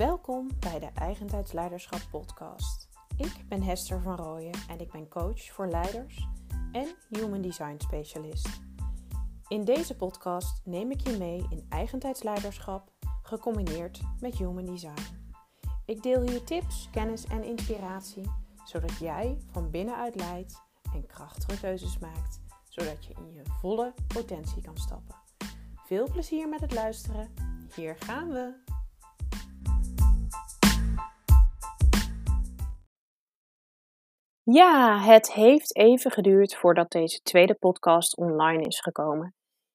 [0.00, 2.88] Welkom bij de Eigentijdsleiderschap podcast.
[3.16, 6.28] Ik ben Hester van Rooyen en ik ben coach voor leiders
[6.72, 8.60] en human design specialist.
[9.48, 12.92] In deze podcast neem ik je mee in eigentijdsleiderschap
[13.22, 15.32] gecombineerd met human design.
[15.84, 18.30] Ik deel hier tips, kennis en inspiratie
[18.64, 20.62] zodat jij van binnenuit leidt
[20.94, 25.16] en krachtige keuzes maakt, zodat je in je volle potentie kan stappen.
[25.86, 27.34] Veel plezier met het luisteren.
[27.74, 28.69] Hier gaan we.
[34.52, 39.34] Ja, het heeft even geduurd voordat deze tweede podcast online is gekomen.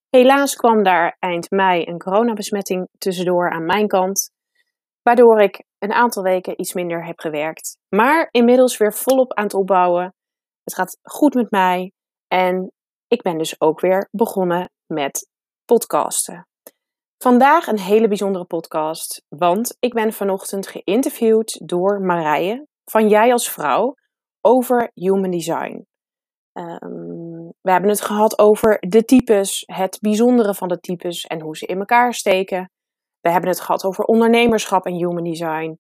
[0.10, 4.32] Helaas kwam daar eind mei een coronabesmetting tussendoor aan mijn kant,
[5.02, 7.78] waardoor ik een aantal weken iets minder heb gewerkt.
[7.90, 10.14] Maar inmiddels weer volop aan het opbouwen.
[10.64, 11.92] Het gaat goed met mij
[12.28, 12.72] en
[13.08, 15.30] ik ben dus ook weer begonnen met
[15.66, 16.48] podcasten.
[17.18, 23.52] Vandaag een hele bijzondere podcast, want ik ben vanochtend geïnterviewd door Marije van Jij als
[23.52, 23.96] Vrouw
[24.46, 25.86] over human design.
[26.54, 31.58] Um, we hebben het gehad over de types, het bijzondere van de types en hoe
[31.58, 32.72] ze in elkaar steken.
[33.20, 35.80] We hebben het gehad over ondernemerschap en human design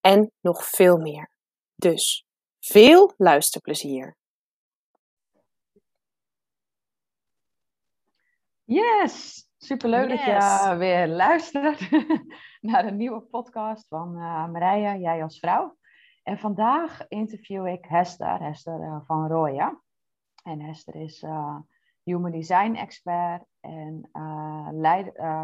[0.00, 1.30] en nog veel meer.
[1.74, 2.24] Dus
[2.58, 4.16] veel luisterplezier.
[8.64, 11.90] Yes, superleuk dat je weer luistert
[12.70, 15.78] naar een nieuwe podcast van uh, Marije, jij als vrouw.
[16.30, 19.82] En vandaag interview ik Hester, Hester uh, van Rooyen.
[20.42, 21.56] En Hester is uh,
[22.02, 24.10] Human Design expert en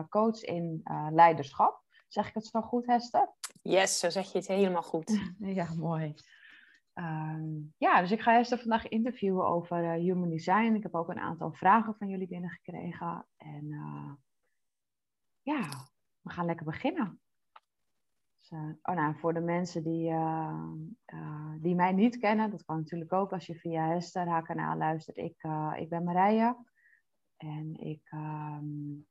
[0.09, 1.83] coach in leiderschap.
[2.09, 3.29] Zeg ik het zo goed, Hester?
[3.63, 5.35] Yes, zo zeg je het helemaal goed.
[5.39, 6.15] ja, mooi.
[6.95, 10.75] Um, ja, dus ik ga Hester vandaag interviewen over human design.
[10.75, 13.27] Ik heb ook een aantal vragen van jullie binnengekregen.
[13.37, 13.69] En
[15.43, 15.69] ja,
[16.21, 17.21] we gaan lekker beginnen.
[18.49, 20.15] Dus, uh, oh nou, voor de mensen die,
[21.61, 25.17] die mij niet kennen, dat kan natuurlijk ook als je via Hester haar kanaal luistert.
[25.17, 25.47] Ik,
[25.77, 26.57] ik ben Marije
[27.37, 29.07] en ik um,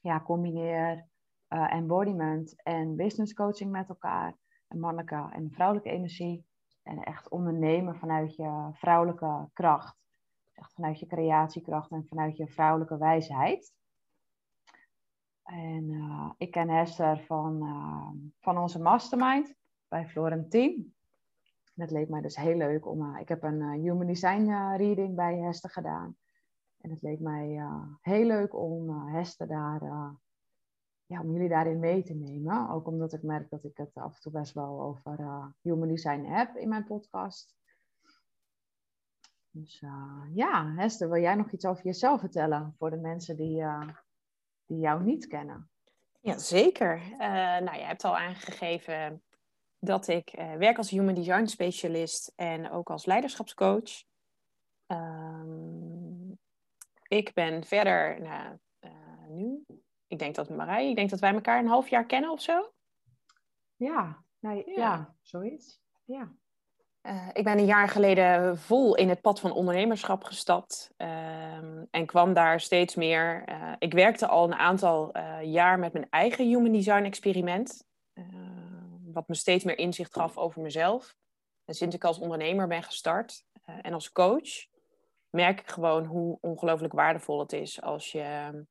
[0.00, 1.06] ja, combineer
[1.48, 4.36] embodiment en business coaching met elkaar.
[4.68, 6.46] Een mannelijke en vrouwelijke energie.
[6.82, 9.96] En echt ondernemen vanuit je vrouwelijke kracht.
[10.52, 13.74] Echt vanuit je creatiekracht en vanuit je vrouwelijke wijsheid.
[15.46, 19.54] En uh, ik ken Hester van, uh, van onze mastermind
[19.88, 20.84] bij Florentine.
[21.74, 23.02] En het leek mij dus heel leuk om.
[23.02, 26.16] Uh, ik heb een Human Design reading bij Hester gedaan.
[26.80, 27.68] En het leek mij
[28.00, 29.80] heel leuk om Hester daar
[31.06, 32.70] ja, om jullie daarin mee te nemen.
[32.70, 35.18] Ook omdat ik merk dat ik het af en toe best wel over
[35.60, 37.56] human design heb in mijn podcast.
[39.50, 39.84] Dus
[40.34, 43.64] ja, Hester, wil jij nog iets over jezelf vertellen voor de mensen die,
[44.66, 45.70] die jou niet kennen?
[46.20, 47.02] Ja, zeker.
[47.18, 49.22] nou, je hebt al aangegeven
[49.78, 54.04] dat ik werk als human design specialist en ook als leiderschapscoach.
[54.86, 56.38] Um,
[57.08, 58.58] ik ben verder nou,
[59.28, 59.64] nu
[60.06, 62.72] ik denk dat Marij, ik denk dat wij elkaar een half jaar kennen of zo.
[63.76, 64.72] Ja, nou, ja.
[64.76, 65.16] ja.
[65.22, 65.80] zoiets.
[66.04, 66.34] Ja.
[67.06, 71.08] Uh, ik ben een jaar geleden vol in het pad van ondernemerschap gestapt uh,
[71.90, 73.44] en kwam daar steeds meer.
[73.48, 77.84] Uh, ik werkte al een aantal eh, jaar met mijn eigen human design experiment,
[79.12, 81.16] wat me steeds meer inzicht gaf over mezelf.
[81.64, 83.44] En sinds ik als ondernemer ben gestart
[83.82, 84.66] en als coach,
[85.30, 88.64] merk ik gewoon hoe ongelooflijk waardevol het is als je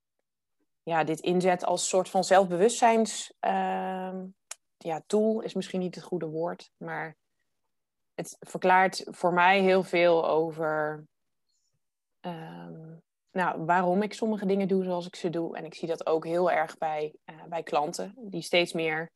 [0.83, 4.21] ja, dit inzet als soort van zelfbewustzijns uh,
[4.77, 7.17] ja, tool is misschien niet het goede woord, maar
[8.15, 11.03] het verklaart voor mij heel veel over
[12.21, 15.57] um, nou, waarom ik sommige dingen doe zoals ik ze doe.
[15.57, 19.11] En ik zie dat ook heel erg bij, uh, bij klanten die steeds meer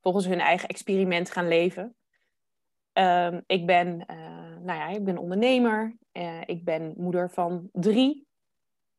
[0.00, 1.94] volgens hun eigen experiment gaan leven.
[2.92, 8.26] Um, ik, ben, uh, nou ja, ik ben ondernemer, uh, ik ben moeder van drie.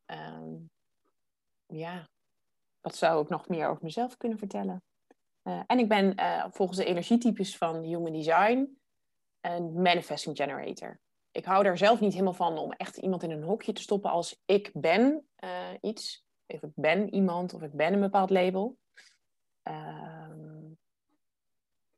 [0.06, 0.69] Um,
[1.65, 2.07] ja,
[2.81, 4.83] wat zou ik nog meer over mezelf kunnen vertellen?
[5.68, 6.15] En ik ben
[6.51, 8.81] volgens de energietypes van Human Design
[9.41, 10.99] een manifesting generator.
[11.31, 14.11] Ik hou daar zelf niet helemaal van om echt iemand in een hokje te stoppen
[14.11, 16.25] als ik ben uh, iets.
[16.45, 18.77] Of ik ben iemand of ik ben een bepaald label.
[19.61, 20.73] Ehm,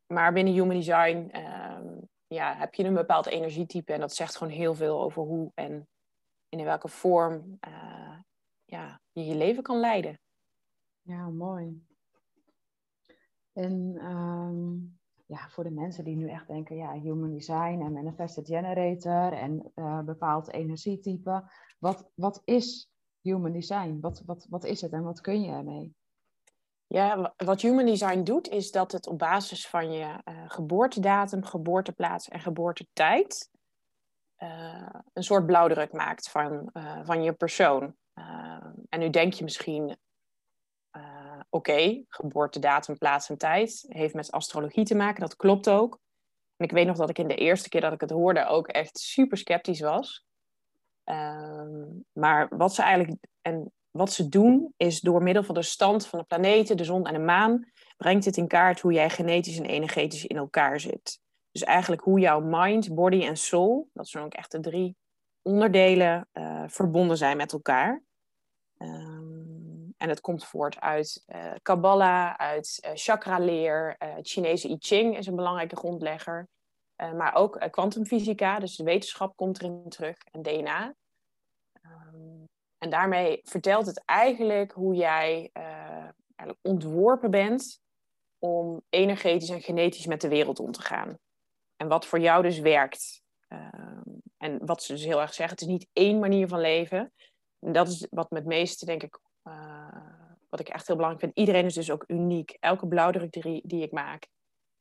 [0.05, 1.87] maar binnen Human Design ehm,
[2.27, 5.87] ja, heb je een bepaald energietype en dat zegt gewoon heel veel over hoe en
[6.49, 7.59] in welke vorm
[8.65, 10.19] ja, je je leven kan leiden.
[11.01, 11.85] Ja, mooi.
[13.53, 14.99] En um,
[15.33, 19.71] ja, voor de mensen die nu echt denken, ja, human design en manifested generator en
[19.75, 21.43] uh, bepaald energietype.
[21.79, 22.89] Wat, wat is
[23.21, 23.97] human design?
[24.01, 25.95] Wat, wat, wat is het en wat kun je ermee?
[26.87, 32.29] Ja, wat Human Design doet, is dat het op basis van je uh, geboortedatum, geboorteplaats
[32.29, 33.49] en geboortetijd
[34.37, 36.69] uh, een soort blauwdruk maakt van,
[37.03, 37.95] van je persoon.
[38.89, 39.97] en nu denk je misschien,
[41.49, 45.99] oké, okay, geboortedatum, plaats en tijd heeft met astrologie te maken, dat klopt ook.
[46.55, 48.67] En ik weet nog dat ik in de eerste keer dat ik het hoorde ook
[48.67, 50.25] echt super sceptisch was.
[51.03, 56.07] Ehm, maar wat ze eigenlijk, en wat ze doen, is door middel van de stand
[56.07, 59.57] van de planeten, de zon en de maan, brengt het in kaart hoe jij genetisch
[59.57, 61.19] en energetisch in elkaar zit.
[61.51, 64.95] Dus eigenlijk hoe jouw mind, body en soul, dat zijn ook echt de drie
[65.41, 68.03] onderdelen, uh, verbonden zijn met elkaar.
[68.77, 69.32] Um,
[70.03, 73.95] en het komt voort uit uh, Kabbalah, uit uh, chakra-leer.
[73.97, 76.47] het Chinese I Ching is een belangrijke grondlegger.
[76.95, 80.95] maar ook kwantumfysica, dus de wetenschap komt erin terug, en DNA.
[81.81, 82.47] Um,
[82.77, 85.51] en daarmee vertelt het eigenlijk hoe jij
[86.61, 87.81] ontworpen bent
[88.39, 91.17] om energetisch en genetisch met de wereld om te gaan.
[91.75, 93.21] En wat voor jou dus werkt.
[93.49, 93.67] Uh,
[94.37, 97.13] en wat ze dus heel erg zeggen, het is niet één manier van leven.
[97.59, 99.19] En dat is wat met meeste, denk ik,
[100.49, 101.37] wat ik echt heel belangrijk vind.
[101.37, 102.57] Iedereen is dus ook uniek.
[102.59, 104.27] Elke blauwdruk die, die ik maak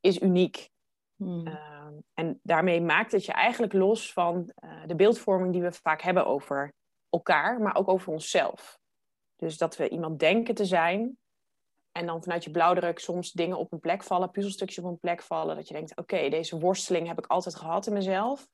[0.00, 0.70] is uniek.
[1.16, 1.46] Hmm.
[1.46, 4.52] Ehm, en daarmee maakt het je eigenlijk los van
[4.86, 6.72] de beeldvorming die we vaak hebben over
[7.10, 8.78] elkaar, maar ook over onszelf.
[9.36, 11.18] Dus dat we iemand denken te zijn
[11.92, 15.22] en dan vanuit je blauwdruk soms dingen op een plek vallen, puzzelstukjes op een plek
[15.22, 18.48] vallen, dat je denkt, oké, deze worsteling heb ik altijd gehad in mezelf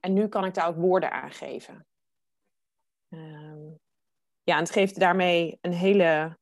[0.00, 1.86] en nu kan ik daar ook woorden aan geven.
[3.08, 3.41] Ehm,
[4.42, 6.38] ja, en het geeft daarmee een hele,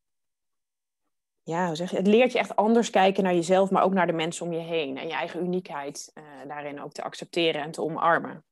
[1.42, 4.06] ja, hoe zeg je, het leert je echt anders kijken naar jezelf, maar ook naar
[4.06, 7.70] de mensen om je heen en je eigen uniekheid uh, daarin ook te accepteren en
[7.70, 8.44] te omarmen.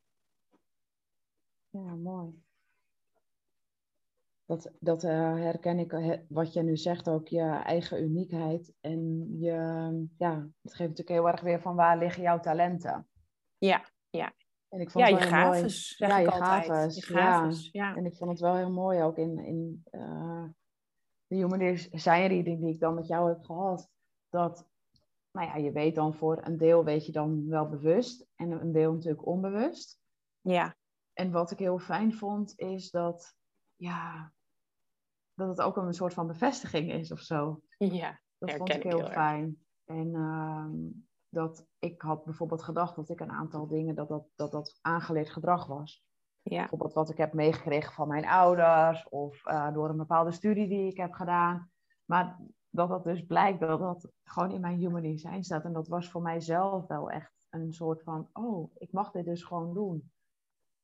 [1.70, 2.46] Ja, mooi.
[4.44, 8.72] Dat, dat uh, herken ik, wat je nu zegt, ook je eigen uniekheid.
[8.80, 9.52] En je,
[10.18, 13.08] ja, het geeft natuurlijk heel erg weer van waar liggen jouw talenten.
[13.58, 14.32] Ja, ja.
[14.68, 17.68] En ik vond ja, het je gaves, ja, je gaves, je gaves.
[17.72, 17.96] Ja.
[17.96, 20.44] En ik vond het wel heel mooi ook in, in uh,
[21.26, 23.90] de human design reading die ik dan met jou heb gehad.
[24.28, 24.68] Dat,
[25.30, 28.72] nou ja, je weet dan voor een deel weet je dan wel bewust en een
[28.72, 30.00] deel natuurlijk onbewust.
[30.40, 30.76] Ja.
[31.12, 33.34] En wat ik heel fijn vond is dat,
[33.76, 34.32] ja,
[35.34, 37.60] dat het ook een soort van bevestiging is of zo.
[37.78, 39.66] Ja, dat vond ik heel, fijn.
[39.84, 40.66] En uh,
[41.28, 45.30] dat ik had bijvoorbeeld gedacht dat ik een aantal dingen, dat dat, dat, dat aangeleerd
[45.30, 46.06] gedrag was.
[46.42, 46.58] Ja.
[46.58, 50.90] Bijvoorbeeld wat ik heb meegekregen van mijn ouders of uh, door een bepaalde studie die
[50.90, 51.70] ik heb gedaan.
[52.04, 52.38] Maar
[52.70, 55.64] dat dat dus blijkt dat dat gewoon in mijn human design staat.
[55.64, 59.42] En dat was voor mijzelf wel echt een soort van, oh, ik mag dit dus
[59.42, 60.10] gewoon doen.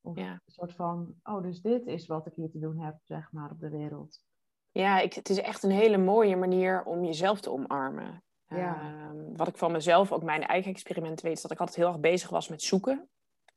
[0.01, 0.31] Of ja.
[0.31, 3.51] een soort van, oh, dus dit is wat ik hier te doen heb, zeg maar,
[3.51, 4.23] op de wereld.
[4.71, 8.23] Ja, ik, het is echt een hele mooie manier om jezelf te omarmen.
[8.47, 8.81] Ja.
[8.81, 11.87] Uh, wat ik van mezelf, ook mijn eigen experiment weet, is dat ik altijd heel
[11.87, 13.09] erg bezig was met zoeken.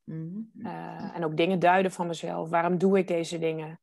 [0.05, 2.49] Mm uh, en ook dingen duiden van mezelf.
[2.49, 3.81] Waarom doe ik deze dingen?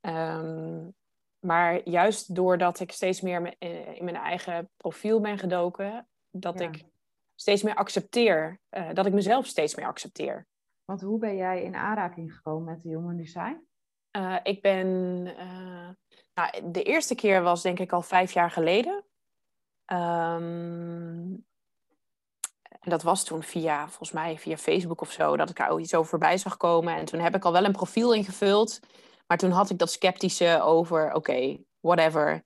[0.00, 0.94] Um,
[1.38, 3.54] maar juist doordat ik steeds meer
[3.94, 6.68] in mijn eigen profiel ben gedoken, dat ja.
[6.68, 6.84] ik
[7.34, 10.46] steeds meer accepteer, uh, dat ik mezelf steeds meer accepteer.
[10.84, 13.66] Want hoe ben jij in aanraking gekomen met de Human Design?
[14.16, 15.22] Uh, ik ben
[16.34, 19.04] nou, de eerste keer was denk ik al vijf jaar geleden.
[19.92, 21.44] Um,
[22.80, 25.94] en dat was toen via, volgens mij via Facebook of zo, dat ik er iets
[25.94, 26.96] over voorbij zag komen.
[26.96, 28.80] En toen heb ik al wel een profiel ingevuld.
[29.26, 32.42] Maar toen had ik dat sceptische over, oké, whatever.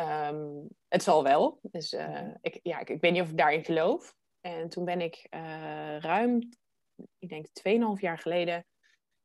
[0.00, 1.58] Um, het zal wel.
[1.62, 4.14] Dus uh, ik, ja, ik, ik, weet niet of ik daarin geloof.
[4.40, 6.48] En toen ben ik uh, ruim,
[7.18, 8.66] ik denk 2,5 jaar geleden,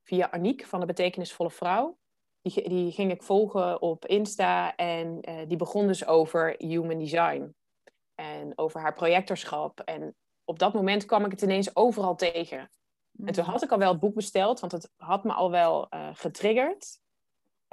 [0.03, 1.97] via Aniek van de Betekenisvolle Vrouw
[2.43, 7.55] die, die ging ik volgen op Insta en uh, die begon dus over human design.
[8.15, 9.79] En over haar projectorschap.
[9.79, 12.69] En op dat moment kwam ik het ineens overal tegen.
[13.11, 13.27] Mm.
[13.27, 15.87] En toen had ik al wel het boek besteld, want het had me al wel
[15.89, 17.01] uh, getriggerd.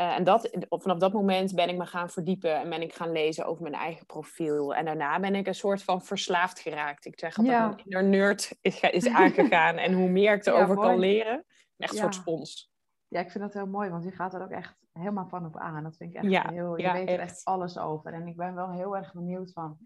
[0.01, 3.13] Uh, en dat, vanaf dat moment ben ik me gaan verdiepen en ben ik gaan
[3.13, 4.75] lezen over mijn eigen profiel.
[4.75, 7.05] En daarna ben ik een soort van verslaafd geraakt.
[7.05, 7.85] Ik zeg altijd, ja.
[7.85, 9.77] mijn nerd is, is aangegaan.
[9.77, 11.45] en hoe meer ik erover ja, kan leren,
[11.77, 12.73] echt een soort spons.
[13.09, 15.59] Ja, ik vind dat heel mooi, want je gaat er ook echt helemaal van op
[15.59, 15.83] aan.
[15.83, 16.77] Dat vind ik echt ja, heel...
[16.77, 18.13] Je ja, weet er echt alles over.
[18.13, 19.79] En ik ben wel heel erg benieuwd van...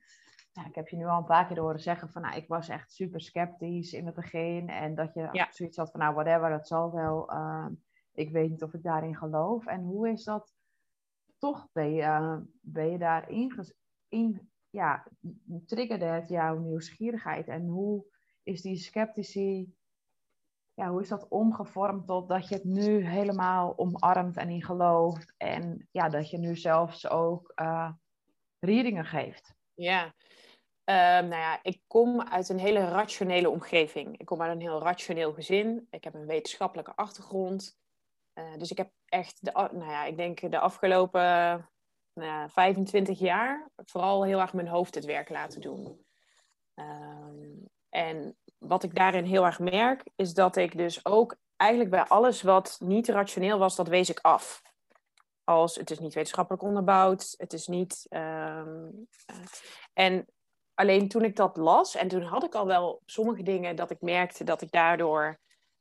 [0.54, 2.22] Nou, ik heb je nu al een paar keer horen zeggen van...
[2.22, 4.68] Nou, ik was echt super sceptisch in het begin.
[4.68, 5.48] En dat je ja.
[5.50, 6.00] zoiets had van...
[6.00, 7.32] Nou, whatever, dat zal wel.
[7.32, 7.66] Uh,
[8.12, 9.66] ik weet niet of ik daarin geloof.
[9.66, 10.54] En hoe is dat...
[11.38, 13.74] Toch ben je, uh, ben je daarin...
[14.08, 15.06] In, ja,
[15.66, 17.48] triggerde het jouw nieuwsgierigheid?
[17.48, 18.04] En hoe
[18.42, 19.74] is die sceptici
[20.74, 25.34] ja, hoe is dat omgevormd tot dat je het nu helemaal omarmt en in gelooft?
[25.36, 27.90] En ja, dat je nu zelfs ook uh,
[28.58, 29.54] readingen geeft?
[29.74, 30.14] Ja,
[30.84, 34.18] Ehm, nou ja, ik kom uit een hele rationele omgeving.
[34.18, 35.86] Ik kom uit een heel rationeel gezin.
[35.90, 37.78] Ik heb een wetenschappelijke achtergrond.
[38.34, 41.22] Uh, dus ik heb echt, de, nou ja, ik denk de afgelopen
[42.12, 46.06] nou 25 jaar vooral heel erg mijn hoofd het werk laten doen.
[46.74, 47.48] Ehm,
[47.88, 52.42] en wat ik daarin heel erg merk, is dat ik dus ook eigenlijk bij alles
[52.42, 54.62] wat niet rationeel was, dat wees ik af.
[55.44, 58.06] Als het is niet wetenschappelijk onderbouwd, het is niet.
[58.10, 59.08] Um,
[59.92, 60.26] en
[60.74, 64.00] alleen toen ik dat las, en toen had ik al wel sommige dingen dat ik
[64.00, 65.38] merkte dat ik daardoor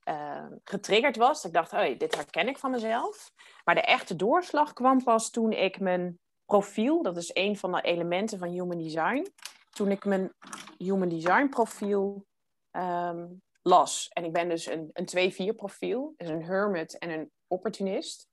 [0.10, 1.42] uh, getriggerd was.
[1.42, 3.32] Dat ik dacht, oh, dit herken ik van mezelf.
[3.64, 7.82] Maar de echte doorslag kwam pas toen ik mijn profiel, dat is een van de
[7.82, 9.28] elementen van Human Design,
[9.70, 10.34] toen ik mijn
[10.78, 12.26] Human Design profiel
[12.72, 14.10] um, las.
[14.10, 18.28] En ik ben dus een, een 2-4 profiel, dus een hermit en een opportunist.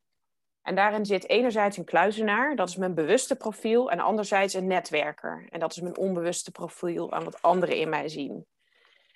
[0.70, 5.46] En daarin zit enerzijds een kluizenaar, dat is mijn bewuste profiel, en anderzijds een netwerker.
[5.48, 8.46] En dat is mijn onbewuste profiel aan wat anderen in mij zien.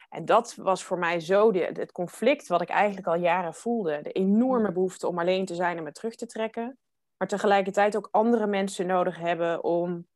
[0.09, 4.01] En dat was voor mij zo de, het conflict wat ik eigenlijk al jaren voelde.
[4.03, 6.79] De enorme behoefte om alleen te zijn en me terug te trekken.
[7.17, 10.07] Maar tegelijkertijd ook andere mensen nodig hebben om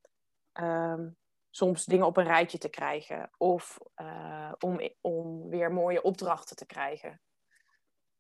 [0.61, 1.17] um,
[1.51, 3.31] soms dingen op een rijtje te krijgen.
[3.37, 7.21] Of uh, om, om weer mooie opdrachten te krijgen.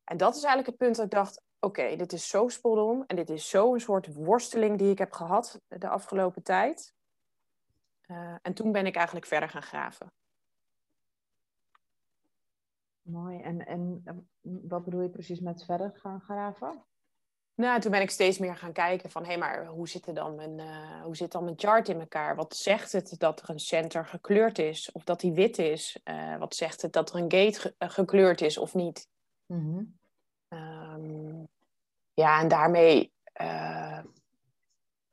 [0.04, 3.16] En dat is eigenlijk het punt dat ik dacht, oké, dit is zo spot en
[3.16, 6.94] dit is zo een soort worsteling die ik heb gehad de afgelopen tijd.
[8.06, 10.12] Uh, en toen ben ik eigenlijk verder gaan graven.
[13.02, 13.40] Mooi.
[13.40, 14.02] En, en
[14.42, 16.84] wat bedoel je precies met verder gaan graven?
[17.54, 20.14] Nou, toen ben ik steeds meer gaan kijken van, hé, hey, maar hoe zit, er
[20.14, 22.36] dan mijn, uh, hoe zit dan mijn chart in elkaar?
[22.36, 26.00] Wat zegt het dat er een center gekleurd is of dat die wit is?
[26.04, 29.08] Uh, wat zegt het dat er een gate ge gekleurd is of niet?
[29.46, 29.97] Mm -hmm.
[30.48, 31.48] Um,
[32.14, 33.98] ja, en daarmee uh,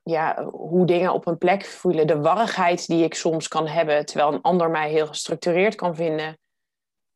[0.03, 2.07] ja, hoe dingen op een plek voelen.
[2.07, 6.37] De warrigheid die ik soms kan hebben, terwijl een ander mij heel gestructureerd kan vinden.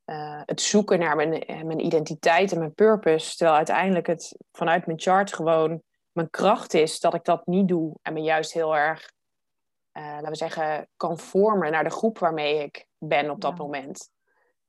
[0.05, 3.35] Uh, het zoeken naar mijn, eh, mijn identiteit en mijn purpose.
[3.35, 7.95] Terwijl uiteindelijk het vanuit mijn chart gewoon mijn kracht is dat ik dat niet doe.
[8.01, 9.11] En me juist heel erg,
[9.93, 13.63] uh, laten we zeggen, kan vormen naar de groep waarmee ik ben op dat ja.
[13.63, 14.09] moment.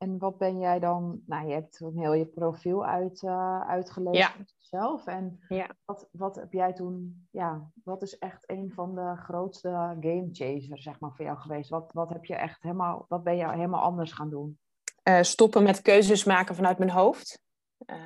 [0.02, 1.20] En wat ben jij dan?
[1.26, 4.32] Nou, je hebt een heel je profiel uit, uh, uitgelezen ja.
[4.58, 5.06] zelf.
[5.06, 5.68] En ja.
[5.84, 7.26] wat, wat heb jij toen?
[7.30, 9.68] Ja, wat is echt een van de grootste
[10.00, 11.70] game chasers, zeg maar, voor jou geweest?
[11.70, 14.58] Wat, wat heb je echt helemaal, wat ben je helemaal anders gaan doen?
[15.04, 17.42] Uh, stoppen met keuzes maken vanuit mijn hoofd.
[17.86, 17.96] Uh,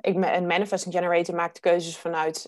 [0.00, 2.46] ik, een manifesting generator maakt keuzes vanuit,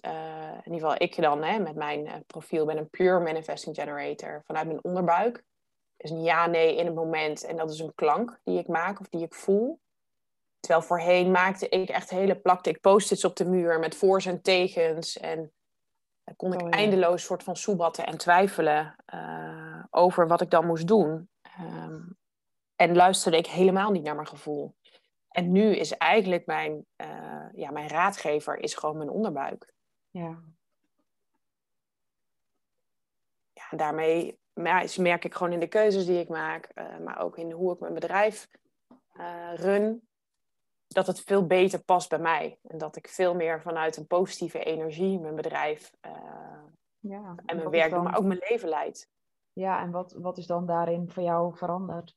[0.64, 4.66] in ieder geval ik dan, hè, met mijn profiel ben een pure manifesting generator, vanuit
[4.66, 5.44] mijn onderbuik
[5.96, 7.44] is een ja-nee in het moment.
[7.44, 9.80] En dat is een klank die ik maak of die ik voel.
[10.60, 14.42] Terwijl voorheen maakte ik echt hele plakte ik post-its op de muur met voor's en
[14.42, 15.18] tegens.
[15.18, 15.52] En
[16.24, 16.76] dan kon ik oh, ja.
[16.76, 21.28] eindeloos soort van soebatten en twijfelen uh, over wat ik dan moest doen.
[21.60, 22.16] Um,
[22.76, 24.74] en luisterde ik helemaal niet naar mijn gevoel.
[25.28, 29.72] En nu is eigenlijk mijn, uh, ja, mijn raadgever is gewoon mijn onderbuik.
[30.10, 30.42] Ja.
[33.52, 34.38] Ja, daarmee
[34.96, 37.80] merk ik gewoon in de keuzes die ik maak, uh, maar ook in hoe ik
[37.80, 38.48] mijn bedrijf
[39.14, 40.08] uh, run,
[40.86, 42.58] dat het veel beter past bij mij.
[42.62, 46.12] En dat ik veel meer vanuit een positieve energie mijn bedrijf uh,
[46.98, 48.02] ja, en mijn werk, dan...
[48.02, 49.08] maar ook mijn leven leid.
[49.52, 52.16] Ja, en wat, wat is dan daarin voor jou veranderd?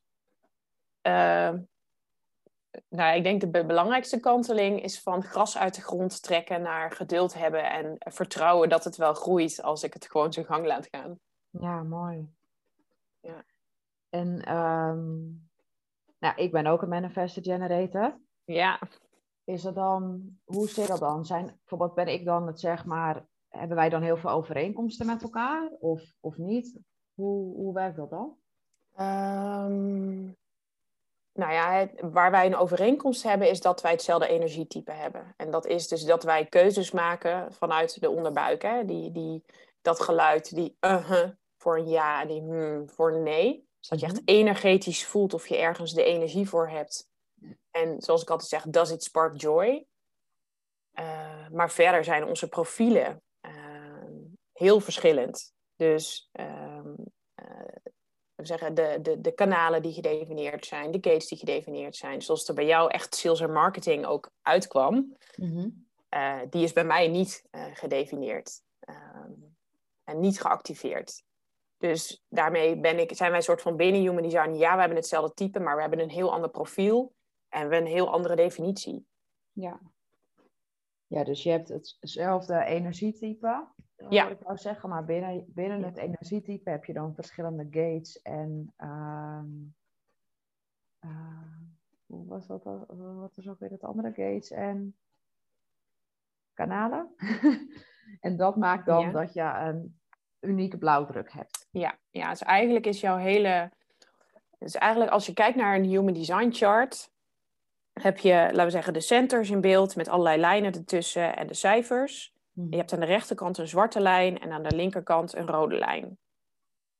[2.90, 7.34] nou, ik denk de belangrijkste kanteling is van gras uit de grond trekken naar geduld
[7.34, 11.20] hebben en vertrouwen dat het wel groeit als ik het gewoon zijn gang laat gaan.
[11.50, 12.34] Ja, mooi.
[13.20, 13.46] Ja.
[14.10, 15.50] En um,
[16.20, 18.20] nou, ik ben ook een manifested generator.
[18.44, 18.80] Ja.
[19.44, 21.26] Is er dan, hoe zit dat dan?
[21.26, 25.24] Zijn, bijvoorbeeld ben ik dan het zeg maar, hebben wij dan heel veel overeenkomsten met
[25.24, 26.80] elkaar of, of niet?
[27.14, 28.38] Hoe, hoe werkt dat dan?
[29.00, 30.38] Um,
[31.34, 35.34] nou ja, het, waar wij een overeenkomst hebben, is dat wij hetzelfde energietype hebben.
[35.38, 38.62] En dat is dus dat wij keuzes maken vanuit de onderbuik.
[38.62, 38.86] Hè?
[38.86, 39.46] Die, die,
[39.82, 43.68] dat geluid, die uh -huh, voor een ja en die hmm voor een nee.
[43.80, 44.24] Dus dat je echt mhm.
[44.26, 47.10] energetisch voelt of je ergens de energie voor hebt.
[47.72, 49.86] En zoals ik altijd zeg, does it spark joy?
[51.00, 53.54] Uh, maar verder zijn onze profielen uh,
[54.54, 55.54] heel verschillend.
[55.76, 56.82] Dus uh,
[58.36, 62.48] we zeggen, de, de, de kanalen die gedefinieerd zijn, de gates die gedefinieerd zijn, zoals
[62.48, 65.88] er bij jou echt sales en marketing ook uitkwam, mm-hmm.
[66.50, 69.32] die is bij mij niet gedefinieerd ehm,
[70.04, 71.24] en niet geactiveerd.
[71.80, 74.54] Dus daarmee ben ik, zijn wij een soort van binnen Human Design.
[74.54, 77.14] Ja, we hebben hetzelfde type, maar we hebben een heel ander profiel.
[77.50, 79.08] En we hebben een heel andere definitie.
[79.52, 79.80] Ja.
[81.08, 81.68] Ja, dus je hebt
[82.00, 83.68] hetzelfde energietype.
[84.10, 84.30] ja.
[84.30, 84.90] ik wou zeggen.
[84.90, 88.74] Maar binnen, binnen het energietype heb je dan verschillende gates en...
[88.78, 89.76] Um,
[92.06, 92.64] hoe was dat?
[92.88, 94.96] Wat is ook weer het andere gates en
[96.54, 97.16] kanalen?
[98.20, 99.99] en dat maakt dan dat je een
[100.42, 101.68] unieke blauwdruk hebt.
[101.72, 103.72] Ja, ja dus eigenlijk is jouw hele...
[104.60, 107.12] Dus eigenlijk als je kijkt naar een Human Design Chart,
[107.94, 111.54] heb je, laten we zeggen, de centers in beeld met allerlei lijnen ertussen en de
[111.54, 112.34] cijfers.
[112.54, 112.68] Mhm.
[112.70, 116.18] Je hebt aan de rechterkant een zwarte lijn en aan de linkerkant een rode lijn.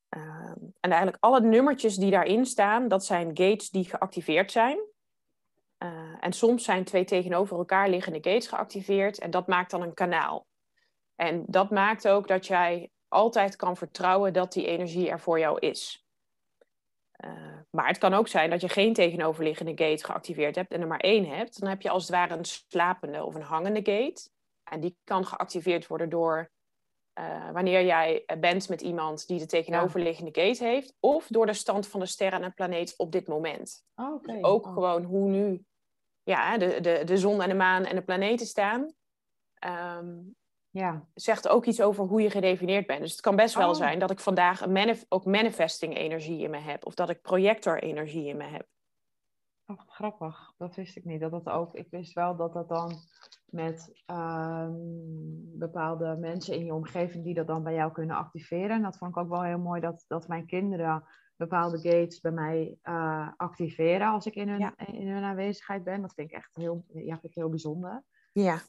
[0.10, 4.80] Ehm, en eigenlijk alle nummertjes die daarin staan, dat zijn gates die geactiveerd zijn.
[5.84, 9.94] Uh, en soms zijn twee tegenover elkaar liggende gates geactiveerd en dat maakt dan een
[9.94, 10.48] kanaal.
[11.16, 15.60] En dat maakt ook dat jij altijd kan vertrouwen dat die energie er voor jou
[15.60, 16.08] is.
[17.26, 20.88] Uh, maar het kan ook zijn dat je geen tegenoverliggende gate geactiveerd hebt en er
[20.88, 21.60] maar één hebt.
[21.60, 24.30] Dan heb je als het ware een slapende of een hangende gate.
[24.64, 26.52] En die kan geactiveerd worden door
[27.20, 31.88] uh, wanneer jij bent met iemand die de tegenoverliggende gate heeft, of door de stand
[31.88, 33.84] van de sterren en planeet op dit moment.
[33.96, 34.36] Oh, okay.
[34.36, 34.74] dus ook oh.
[34.74, 35.66] gewoon hoe nu
[36.24, 38.94] ja, de, de, de zon en de maan en de planeten staan.
[40.00, 40.36] Um,
[40.70, 41.08] ja.
[41.14, 43.02] Zegt ook iets over hoe je gedefinieerd bent.
[43.02, 43.76] Dus het kan best wel oh.
[43.76, 46.86] zijn dat ik vandaag een manif ook manifesting energie in me heb.
[46.86, 48.68] Of dat ik projector energie in me heb.
[49.66, 50.54] Oh, grappig.
[50.58, 51.20] Dat wist ik niet.
[51.20, 52.94] Dat dat ook, ik wist wel dat dat dan
[53.46, 58.76] met um, bepaalde mensen in je omgeving die dat dan bij jou kunnen activeren.
[58.76, 61.04] En dat vond ik ook wel heel mooi dat, dat mijn kinderen
[61.36, 66.02] bepaalde gates bij mij uh, activeren als ik in hun, in hun aanwezigheid ben.
[66.02, 68.04] Dat vind ik echt heel, ja, vind ik heel bijzonder.
[68.32, 68.62] Ja.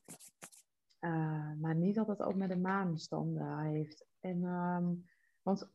[1.01, 4.07] Uh, maar niet dat het ook met de maanstanden heeft.
[4.21, 5.07] En, um,
[5.43, 5.71] want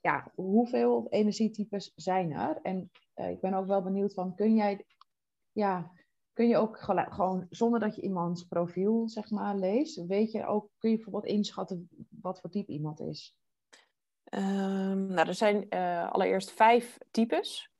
[0.00, 2.58] ja, hoeveel energietypes zijn er?
[2.62, 4.86] En uh, ik ben ook wel benieuwd van, kun jij,
[5.52, 5.92] ja,
[6.32, 10.70] kun je ook gewoon zonder dat je iemands profiel zeg maar leest, weet je ook,
[10.78, 13.36] kun je bijvoorbeeld inschatten wat voor type iemand is?
[14.34, 17.70] Um, nou, er zijn uh, allereerst vijf types.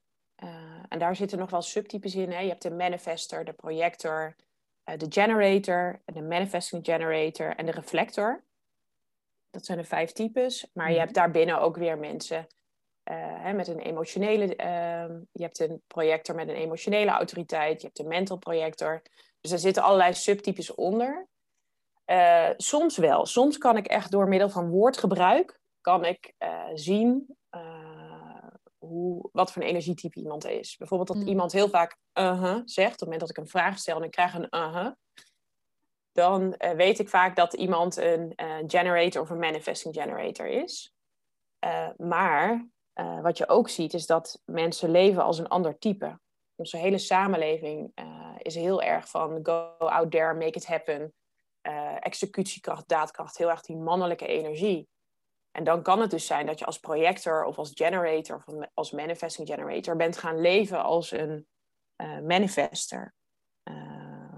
[0.88, 2.30] En daar zitten nog wel subtypes in.
[2.30, 2.38] Hè?
[2.38, 4.36] Je hebt de manifester, de projector,
[4.84, 8.44] de generator, de manifesting generator en de reflector.
[9.50, 10.70] Dat zijn de vijf types.
[10.72, 11.00] Maar je mhm.
[11.00, 12.46] hebt daarbinnen ook weer mensen
[13.04, 14.56] hè, met een emotionele...
[14.56, 17.80] Ehm, je hebt een projector met een emotionele autoriteit.
[17.80, 19.02] Je hebt een mental projector.
[19.40, 21.28] Dus er zitten allerlei subtypes onder.
[22.56, 23.26] soms wel.
[23.26, 26.34] Soms kan ik echt door middel van woordgebruik kan ik
[26.74, 27.36] zien
[28.92, 30.76] hoe, wat voor een energietype iemand is.
[30.76, 31.28] Bijvoorbeeld dat mm.
[31.28, 32.92] iemand heel vaak uh-huh zegt.
[32.92, 34.90] Op het moment dat ik een vraag stel en ik krijg een uh-huh.
[36.12, 38.34] Dan uh, weet ik vaak dat iemand een
[38.66, 40.94] generator of een manifesting generator is.
[41.96, 42.68] maar
[43.22, 46.20] wat je ook ziet is dat mensen leven als een ander type.
[46.54, 47.92] Onze hele samenleving
[48.38, 51.14] is heel erg van go out there, make it happen.
[52.00, 54.88] executiekracht, daadkracht, heel erg die mannelijke energie.
[55.52, 58.90] En dan kan het dus zijn dat je als projector of als generator of als
[58.90, 61.46] manifesting generator bent gaan leven als een
[62.02, 63.14] uh, manifester.
[63.70, 64.36] Uh,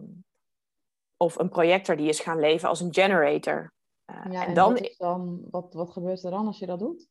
[1.16, 3.72] of een projector die is gaan leven als een generator.
[4.10, 7.08] Uh, ja, en, dan, wat, dan wat, wat gebeurt er dan als je dat doet?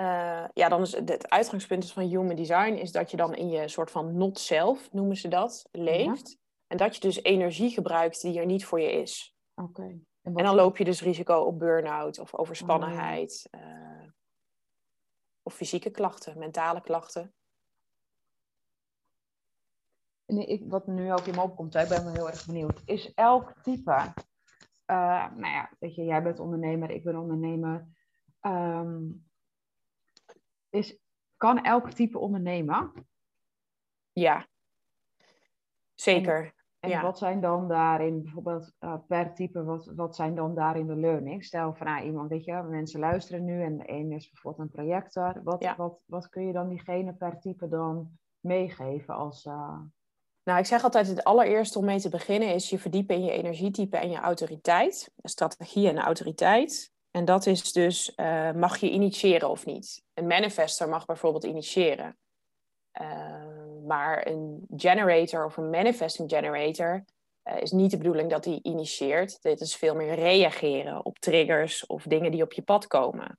[0.00, 3.68] Uh, ja, dan is het uitgangspunt van human design is dat je dan in je
[3.68, 6.28] soort van not self, noemen ze dat, leeft.
[6.28, 6.36] Ja.
[6.66, 9.36] En dat je dus energie gebruikt die er niet voor je is.
[9.54, 9.98] Oké.
[10.36, 13.48] En, dan loop je dus risico op burn-out of overspannenheid.
[13.50, 14.08] Oh, uh,
[15.42, 17.34] of fysieke klachten, mentale klachten.
[20.26, 22.82] En ik, wat nu ook in me opkomt, ik ben wel heel erg benieuwd.
[22.84, 24.12] Is elk type,
[24.86, 27.88] uh, nou ja, weet je, jij bent ondernemer, ik ben ondernemer.
[28.40, 29.28] Um,
[30.68, 30.98] is,
[31.36, 32.92] kan elk type ondernemen?
[34.12, 34.48] Ja,
[35.94, 36.54] zeker.
[36.80, 40.96] En wat zijn dan daarin, bijvoorbeeld uh, per type, wat, wat zijn dan daarin de
[40.96, 41.46] learnings?
[41.46, 44.74] Stel van nou, iemand, weet je, mensen luisteren nu en de een is bijvoorbeeld een
[44.74, 45.40] projector.
[45.44, 48.10] Wat, wat, wat kun je dan diegene per type dan
[48.40, 49.44] meegeven als...
[49.44, 49.78] Uh...
[50.42, 53.30] Nou, ik zeg altijd het allereerste om mee te beginnen is je verdiepen in je
[53.30, 55.12] energietype en je autoriteit.
[55.22, 56.92] Strategie en autoriteit.
[57.10, 60.04] En dat is dus, uh, mag je initiëren of niet?
[60.14, 62.16] Een manifester mag bijvoorbeeld initiëren.
[62.98, 67.04] Ehm, maar een generator of een manifesting generator
[67.44, 69.42] uh, is niet de bedoeling dat die initieert.
[69.42, 73.38] Dit is veel meer reageren op triggers of dingen die op je pad komen.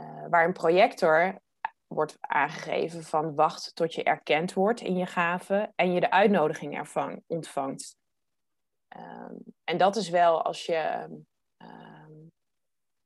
[0.00, 1.40] Uh, waar een projector
[1.86, 6.76] wordt aangegeven van wacht tot je erkend wordt in je gave en je de uitnodiging
[6.76, 7.96] ervan ontvangt.
[8.96, 11.06] Um, en dat is wel als je
[11.62, 12.30] um,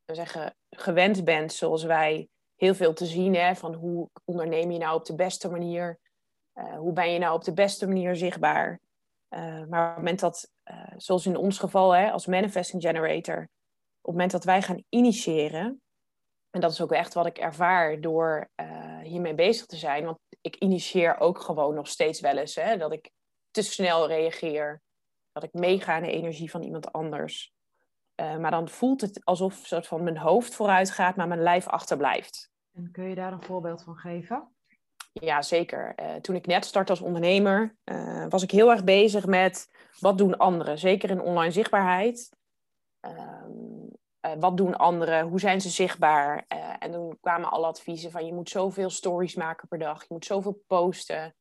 [0.06, 2.28] zeggen, gewend bent zoals wij
[2.60, 5.98] heel veel te zien hè, van hoe onderneem je nou op de beste manier,
[6.54, 8.80] uh, hoe ben je nou op de beste manier zichtbaar.
[9.34, 13.38] Uh, maar op het moment dat, uh, zoals in ons geval hè, als manifesting generator,
[13.38, 15.82] het moment dat wij gaan initiëren,
[16.50, 18.48] en dat is ook echt wat ik ervaar door
[19.02, 22.92] hiermee bezig te zijn, want ik initieer ook gewoon nog steeds wel eens, hè, dat
[22.92, 23.10] ik
[23.50, 24.82] te snel reageer,
[25.32, 27.52] dat ik meega in de energie van iemand anders.
[28.14, 32.49] Maar dan voelt het alsof soort van mijn hoofd vooruit gaat, maar mijn lijf achterblijft.
[32.72, 34.48] En kun je daar een voorbeeld van geven?
[35.12, 35.94] Ja, zeker.
[35.96, 40.18] Uh, toen ik net startte als ondernemer, uh, was ik heel erg bezig met wat
[40.18, 40.78] doen anderen.
[40.78, 42.36] Zeker in online zichtbaarheid.
[43.06, 45.28] Uh, wat doen anderen?
[45.28, 46.44] Hoe zijn ze zichtbaar?
[46.78, 50.00] en toen kwamen alle adviezen van je moet zoveel stories maken per dag.
[50.00, 51.34] Je moet zoveel posten.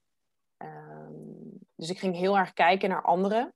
[0.57, 3.53] Um, dus ik ging heel erg kijken naar anderen.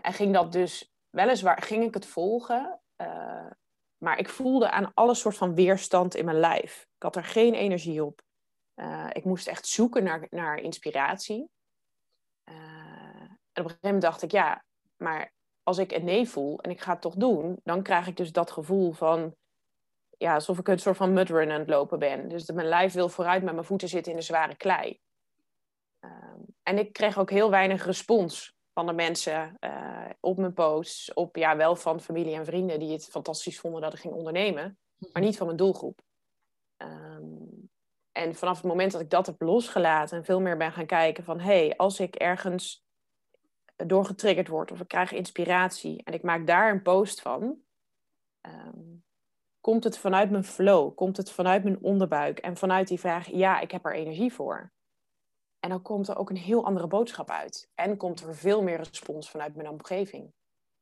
[0.00, 2.80] en ging dat dus, weliswaar ging ik het volgen.
[3.98, 6.80] Maar ik voelde aan alle soort van weerstand in mijn lijf.
[6.96, 8.22] Ik had er geen energie op.
[8.74, 11.50] Uh, ik moest echt zoeken naar, naar inspiratie.
[12.44, 12.56] Uh,
[13.52, 14.64] en op een gegeven moment dacht ik, ja,
[14.96, 15.32] maar
[15.62, 18.32] als ik een nee voel en ik ga het toch doen, dan krijg ik dus
[18.32, 19.36] dat gevoel van,
[20.16, 22.28] ja, alsof ik een soort van mudrun aan het lopen ben.
[22.28, 25.00] Dus dat mijn lijf wil vooruit, maar mijn voeten zitten in de zware klei.
[26.00, 26.10] Uh,
[26.62, 31.36] en ik kreeg ook heel weinig respons van de mensen uh, op mijn posts, op
[31.36, 34.78] ja, wel van familie en vrienden die het fantastisch vonden dat ik ging ondernemen,
[35.12, 36.00] maar niet van mijn doelgroep.
[36.76, 37.70] Um,
[38.12, 41.24] en vanaf het moment dat ik dat heb losgelaten en veel meer ben gaan kijken
[41.24, 42.84] van hé, hey, als ik ergens
[43.76, 47.58] door getriggerd word of ik krijg inspiratie en ik maak daar een post van,
[48.40, 49.04] um,
[49.60, 53.60] komt het vanuit mijn flow, komt het vanuit mijn onderbuik en vanuit die vraag, ja,
[53.60, 54.72] ik heb er energie voor.
[55.66, 57.70] En dan komt er ook een heel andere boodschap uit.
[57.74, 60.32] En komt er veel meer respons vanuit mijn omgeving.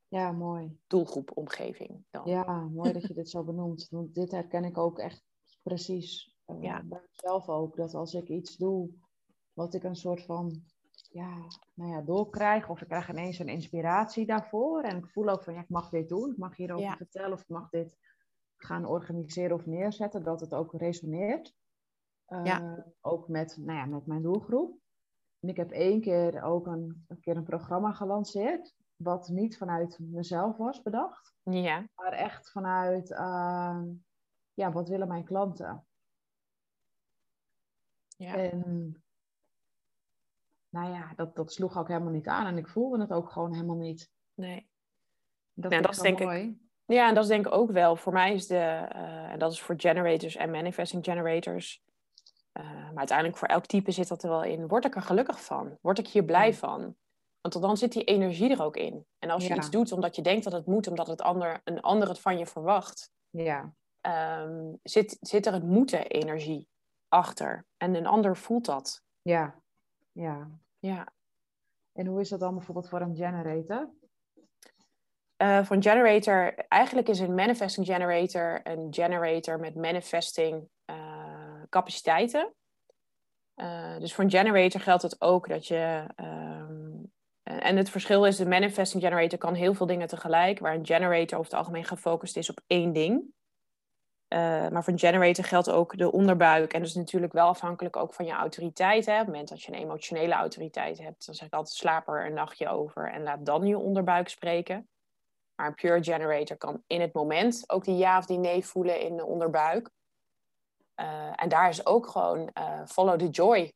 [0.08, 0.78] Ja, mooi.
[0.86, 2.04] Doelgroep, omgeving.
[2.10, 2.26] Dan.
[2.26, 3.88] Ja, mooi dat je dit zo benoemt.
[3.90, 5.22] Want dit herken ik ook echt
[5.62, 6.82] precies uh, ja.
[6.82, 7.76] bij mezelf ook.
[7.76, 8.90] Dat als ik iets doe
[9.52, 10.62] wat ik een soort van
[11.10, 14.82] ja, nou ja, doorkrijg, of ik krijg ineens een inspiratie daarvoor.
[14.82, 16.96] En ik voel ook van ja, ik mag dit doen, ik mag hierover ja.
[16.96, 17.96] vertellen, of ik mag dit
[18.56, 21.54] gaan organiseren of neerzetten, dat het ook resoneert.
[22.28, 22.84] Uh, ja.
[23.00, 24.78] Ook met, nou ja, met mijn doelgroep.
[25.40, 29.98] En ik heb één keer ook een, een keer een programma gelanceerd, wat niet vanuit
[30.00, 31.86] mezelf was bedacht, ja.
[31.94, 33.80] maar echt vanuit, uh,
[34.54, 35.86] ja, wat willen mijn klanten?
[38.16, 38.34] Ja.
[38.36, 39.02] En
[40.68, 42.46] nou ja, dat, dat sloeg ook helemaal niet aan.
[42.46, 44.10] En ik voelde het ook gewoon helemaal niet.
[44.34, 44.68] Nee.
[45.52, 46.42] Dat, ja, dat is denk mooi.
[46.42, 46.56] ik.
[46.86, 47.96] Ja, en dat is denk ik ook wel.
[47.96, 51.84] Voor mij is de, uh, en dat is voor generators en manifesting generators.
[52.94, 54.68] Maar uiteindelijk voor elk type zit dat er wel in.
[54.68, 55.78] Word ik er gelukkig van?
[55.80, 56.54] Word ik hier blij ja.
[56.54, 56.96] van?
[57.40, 59.06] Want dan zit die energie er ook in.
[59.18, 59.56] En als je ja.
[59.56, 62.38] iets doet omdat je denkt dat het moet, omdat het ander, een ander het van
[62.38, 63.74] je verwacht, ja.
[64.40, 66.68] Um, zit, zit er een moeten energie
[67.08, 67.66] achter.
[67.76, 69.02] En een ander voelt dat.
[69.22, 69.54] Ja,
[70.12, 70.50] ja.
[70.78, 71.12] Ja.
[71.92, 73.90] En hoe is dat dan bijvoorbeeld voor een generator?
[75.42, 82.54] Uh, voor een generator, eigenlijk is een manifesting generator een generator met manifesting uh, capaciteiten.
[83.56, 86.04] Uh, dus voor een generator geldt het ook dat je.
[86.16, 87.12] Um,
[87.42, 91.38] en het verschil is, de manifesting generator kan heel veel dingen tegelijk, waar een generator
[91.38, 93.32] over het algemeen gefocust is op één ding.
[94.28, 94.38] Uh,
[94.68, 96.72] maar voor een generator geldt ook de onderbuik.
[96.72, 99.06] En dat is natuurlijk wel afhankelijk ook van je autoriteit.
[99.06, 99.12] Hè.
[99.12, 102.26] Op het moment dat je een emotionele autoriteit hebt, dan zeg ik altijd slaap er
[102.26, 104.88] een nachtje over en laat dan je onderbuik spreken.
[105.54, 109.00] Maar een pure generator kan in het moment ook die ja of die nee voelen
[109.00, 109.90] in de onderbuik.
[110.96, 113.72] Uh, en daar is ook gewoon uh, follow the joy.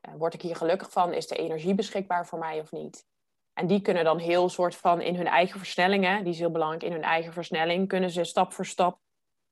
[0.00, 1.12] word ik hier gelukkig van?
[1.12, 3.06] Is de energie beschikbaar voor mij of niet?
[3.52, 6.82] En die kunnen dan heel soort van in hun eigen versnellingen, die is heel belangrijk,
[6.82, 9.00] in hun eigen versnelling kunnen ze stap voor stap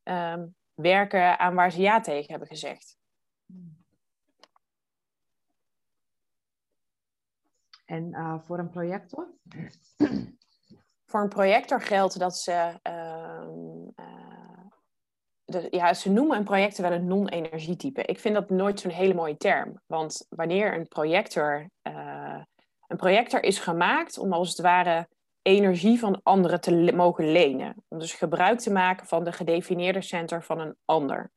[0.02, 2.96] um, werken aan waar ze ja tegen hebben gezegd.
[7.84, 9.28] En voor een projector?
[11.06, 12.80] voor een projector geldt dat ze.
[15.70, 18.02] Ja, ze noemen een projector wel een non-energietype.
[18.02, 19.80] Ik vind dat nooit zo'n hele mooie term.
[19.86, 21.70] Want wanneer een projector.
[21.82, 22.40] Uh,
[22.86, 25.08] een projector is gemaakt om als het ware
[25.42, 27.74] energie van anderen te mogen lenen.
[27.88, 31.30] Om dus gebruik te maken van de gedefinieerde center van een ander.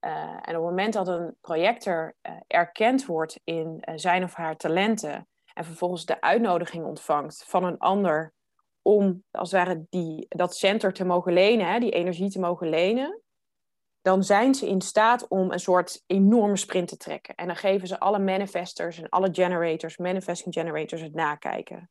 [0.00, 4.56] Uh, en op het moment dat een projector uh, erkend wordt in zijn of haar
[4.56, 8.32] talenten en vervolgens de uitnodiging ontvangt van een ander
[8.82, 12.68] om als het ware die, dat center te mogen lenen, hè, die energie te mogen
[12.68, 13.20] lenen,
[14.06, 17.34] dan zijn ze in staat om een soort enorme sprint te trekken.
[17.34, 21.90] En dan geven ze alle manifestors en alle generators, manifesting generators, het nakijken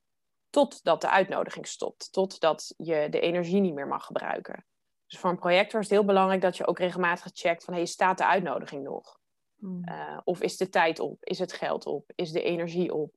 [0.49, 4.65] totdat de uitnodiging stopt, totdat je de energie niet meer mag gebruiken.
[5.07, 7.85] Dus voor een projector is het heel belangrijk dat je ook regelmatig checkt van hey,
[7.85, 9.19] staat de uitnodiging nog?
[9.55, 9.81] Hmm.
[9.89, 11.17] Uh, of is de tijd op?
[11.23, 12.11] Is het geld op?
[12.15, 13.15] Is de energie op?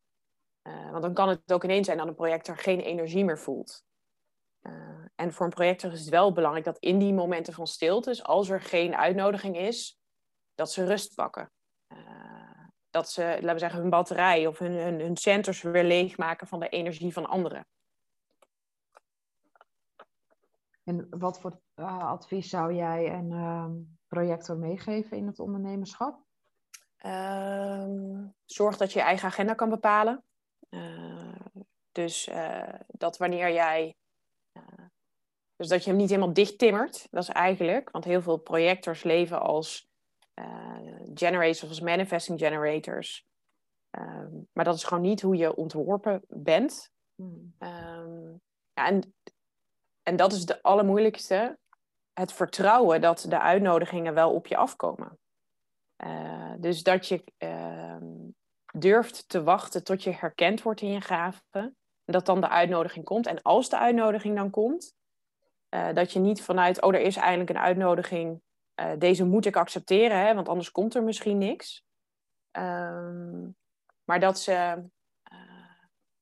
[0.62, 3.84] Uh, want dan kan het ook ineens zijn dat een projector geen energie meer voelt.
[5.14, 8.22] En voor een projector is het wel belangrijk dat in die momenten van stilte, dus
[8.22, 10.00] als er geen uitnodiging is,
[10.54, 11.52] dat ze rust pakken.
[12.90, 16.61] dat ze, laten we zeggen, hun batterij of hun, hun, hun centers weer leegmaken van
[16.61, 17.66] de energie van anderen.
[20.85, 23.66] En wat voor uh, advies zou jij een uh,
[24.07, 26.22] projector meegeven in het ondernemerschap?
[27.04, 27.85] Uh,
[28.44, 30.24] zorg dat je je eigen agenda kan bepalen.
[31.92, 33.96] Dus eh, dat wanneer jij.
[35.59, 37.07] Dus dat je hem niet helemaal dicht timmert.
[37.11, 37.90] Dat is eigenlijk.
[37.90, 39.88] Want heel veel projectors leven als
[41.14, 43.27] generators of als manifesting generators.
[43.90, 46.90] Ehm, maar dat is gewoon niet hoe je ontworpen bent.
[47.14, 47.55] Hmm.
[47.59, 48.31] Ehm,
[48.73, 49.14] ja, en
[50.09, 51.59] en dat is de allermoeilijkste.
[52.12, 55.18] Het vertrouwen dat de uitnodigingen wel op je afkomen.
[56.05, 57.97] Uh, dus dat je uh,
[58.73, 61.77] durft te wachten tot je herkend wordt in je gaven.
[62.05, 63.27] En dat dan de uitnodiging komt.
[63.27, 64.94] En als de uitnodiging dan komt,
[65.74, 68.40] uh, dat je niet vanuit, oh, er is eindelijk een uitnodiging.
[68.81, 71.85] Uh, deze moet ik accepteren, hè, want anders komt er misschien niks.
[72.50, 73.48] Ehm,
[74.04, 74.83] maar dat ze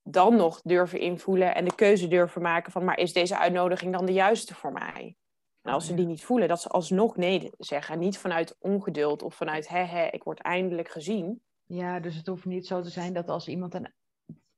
[0.02, 4.06] dan nog durven invoelen en de keuze durven maken van, maar is deze uitnodiging dan
[4.06, 5.16] de juiste voor mij?
[5.62, 7.98] En als ze die niet voelen, dat ze alsnog nee zeggen.
[7.98, 11.42] Niet vanuit ongeduld of vanuit, hè, hè, ik word eindelijk gezien.
[11.64, 13.92] Ja, dus het hoeft niet zo te zijn dat als iemand een,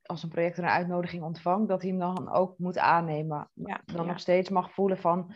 [0.09, 3.51] als een project een uitnodiging ontvangt, dat hij hem dan ook moet aannemen.
[3.53, 5.35] Ja, dan nog steeds mag voelen van,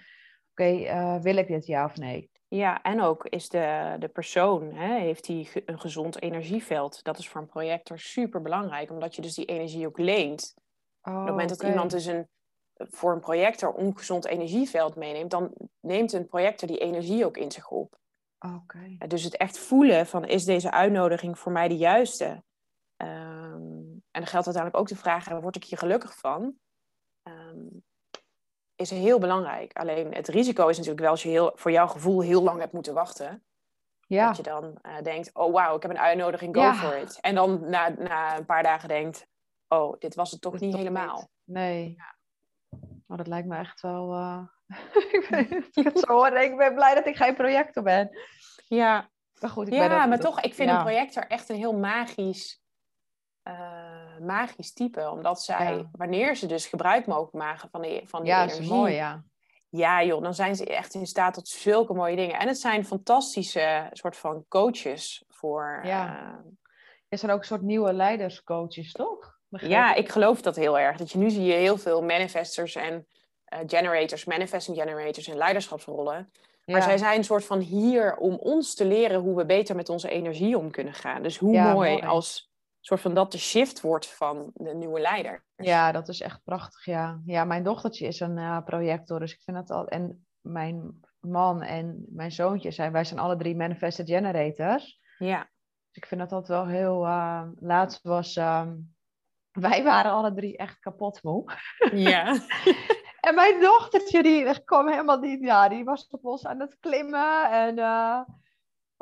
[0.51, 2.31] oké, eh, wil ik dit ja of nee?
[2.49, 7.05] Ja, en ook is de, de persoon, hè, heeft hij een gezond energieveld.
[7.05, 10.55] Dat is voor een projector super belangrijk, omdat je dus die energie ook leent.
[11.03, 12.29] Oh, op het moment dat iemand dus een,
[12.75, 17.71] voor een projector ongezond energieveld meeneemt, dan neemt een projector die energie ook in zich
[17.71, 17.99] op.
[18.57, 18.99] Okay.
[19.07, 22.43] Dus het echt voelen van, is deze uitnodiging voor mij de juiste?
[22.97, 26.55] Um, en dan geldt uiteindelijk ook de vraag, word ik hier gelukkig van?
[27.23, 27.85] Um,
[28.75, 29.77] is heel belangrijk.
[29.77, 32.73] Alleen het risico is natuurlijk wel als je heel, voor jouw gevoel heel lang hebt
[32.73, 33.45] moeten wachten.
[34.07, 34.27] Ja.
[34.27, 37.21] Dat je dan uh, denkt, oh wauw, ik heb een uitnodiging, go for it.
[37.21, 39.27] En dan na, na een paar dagen denkt,
[39.69, 41.29] oh, dit was het toch niet helemaal.
[41.45, 41.95] Nee.
[41.97, 42.17] Ja.
[43.07, 44.13] Oh, dat lijkt me echt wel...
[44.13, 44.43] Uh...
[45.13, 48.19] ik, ben, ik het zo hoor, ik ben blij dat ik geen projector ben.
[48.67, 51.79] Ja, maar goed, ik ja, ben maar toch, ik vind een projector echt een heel
[51.79, 52.62] magisch
[53.49, 55.11] uh, magisch type.
[55.11, 58.63] Omdat zij, wanneer ze dus gebruik mogen maken van die, van die ja, energie...
[58.63, 59.23] Ja, is mooi, ja.
[59.69, 62.39] Ja, joh, dan zijn ze echt in staat tot zulke mooie dingen.
[62.39, 65.81] En het zijn fantastische soort van coaches voor...
[65.85, 66.23] Ja.
[66.23, 66.53] Uh,
[67.09, 69.41] is er ook een soort nieuwe leiderscoaches, toch?
[69.49, 70.97] Ja, ik geloof dat heel erg.
[70.97, 73.07] Dat je nu zie je heel veel manifestors en
[73.55, 76.33] uh, generators, manifesting generators en leiderschapsrollen.
[76.65, 79.89] Maar zij zijn een soort van hier om ons te leren hoe we beter met
[79.89, 81.23] onze energie om kunnen gaan.
[81.23, 82.52] Dus hoe mooi, mooi, als
[82.87, 85.45] soort van dat de shift wordt van de nieuwe leider.
[85.57, 87.21] Ja, dat is echt prachtig, ja.
[87.25, 89.89] Ja, mijn dochtertje is een uh, projector, dus ik vind het al...
[89.89, 92.93] En mijn man en mijn zoontje zijn...
[92.93, 95.01] Wij zijn alle drie manifested generators.
[95.19, 95.39] Ja.
[95.39, 97.05] Dus ik vind dat dat wel heel...
[97.05, 98.37] Uh, laatst was...
[98.37, 98.67] Uh,
[99.53, 101.53] wij waren alle drie echt kapot moe.
[101.93, 102.39] Ja.
[103.27, 105.43] en mijn dochtertje, die kwam helemaal niet...
[105.43, 107.79] Ja, die was op ons aan het klimmen en...
[107.79, 108.21] Uh,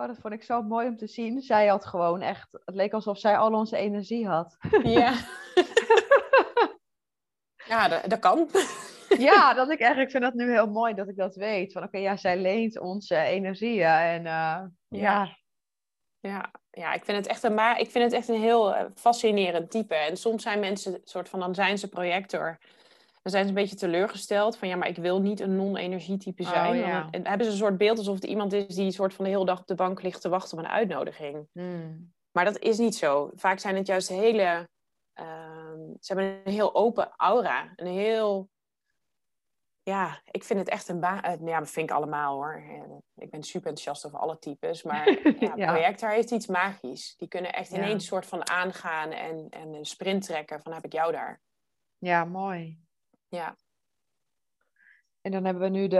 [0.00, 1.40] Oh, dat vond ik zo mooi om te zien.
[1.40, 4.56] Zij had gewoon echt, het leek alsof zij al onze energie had.
[4.82, 5.14] Ja.
[7.72, 8.48] ja, dat, dat kan.
[9.28, 11.72] ja, dat ik eigenlijk vind dat nu heel mooi dat ik dat weet.
[11.72, 13.86] Van oké, ja, zij leent onze energieën.
[13.86, 15.36] En uh, ja.
[16.20, 16.50] ja.
[16.70, 19.70] Ja, ik vind het echt een, maar ik vind het echt een heel eh, fascinerend
[19.70, 19.94] type.
[19.94, 22.58] En soms zijn mensen soort van, dan zijn ze projector
[23.22, 26.48] dan zijn ze een beetje teleurgesteld van ja, maar ik wil niet een non-energietype oh,
[26.48, 26.82] zijn.
[26.82, 29.30] Oh, Dan hebben ze een soort beeld alsof het iemand is die soort van de
[29.30, 31.48] hele dag op de bank ligt te wachten op een uitnodiging.
[31.52, 32.12] Hmm.
[32.30, 33.30] Maar dat is niet zo.
[33.34, 34.68] Vaak zijn het juist hele.
[35.20, 35.26] Uh,
[36.00, 37.72] ze hebben een heel open aura.
[37.76, 38.48] Een heel.
[39.82, 41.20] Ja, ik vind het echt een baan.
[41.20, 42.62] Eh, ja, dat vind ik allemaal hoor.
[43.14, 44.82] Ik ben super enthousiast over alle types.
[44.82, 45.08] Maar
[45.40, 45.72] ja, ja.
[45.72, 47.14] projector heeft iets magisch.
[47.16, 50.92] Die kunnen echt ineens soort van aangaan en, en een sprint trekken van heb ik
[50.92, 51.40] jou daar.
[51.98, 52.88] Ja, mooi.
[53.30, 53.56] Ja.
[55.20, 55.96] En dan hebben we nu de,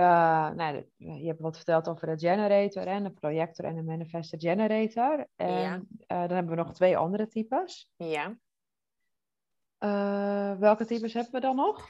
[0.56, 5.26] nou, je hebt wat verteld over de generator en de projector en de manifestor generator.
[5.36, 5.74] En ja.
[5.74, 7.90] uh, dan hebben we nog twee andere types.
[7.96, 8.36] Ja.
[9.78, 11.88] Uh, welke types hebben we dan nog?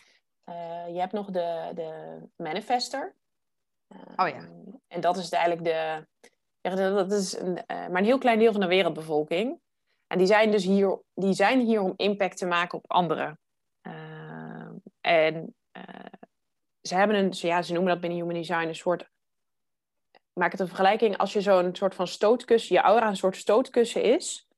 [0.48, 3.16] Uh, je hebt nog de, de manifester.
[4.16, 4.48] oh ja.
[4.86, 6.06] En dat is eigenlijk de,
[6.78, 9.60] dat is een, maar een heel klein deel van de wereldbevolking.
[10.06, 13.39] En die zijn dus hier, die zijn hier om impact te maken op anderen.
[15.00, 15.84] En uh,
[16.82, 19.08] ze hebben een, ja, ze noemen dat binnen Human Design een soort.
[20.32, 24.02] Maak het een vergelijking als je zo'n soort van stootkussen, je aura een soort stootkussen
[24.02, 24.48] is.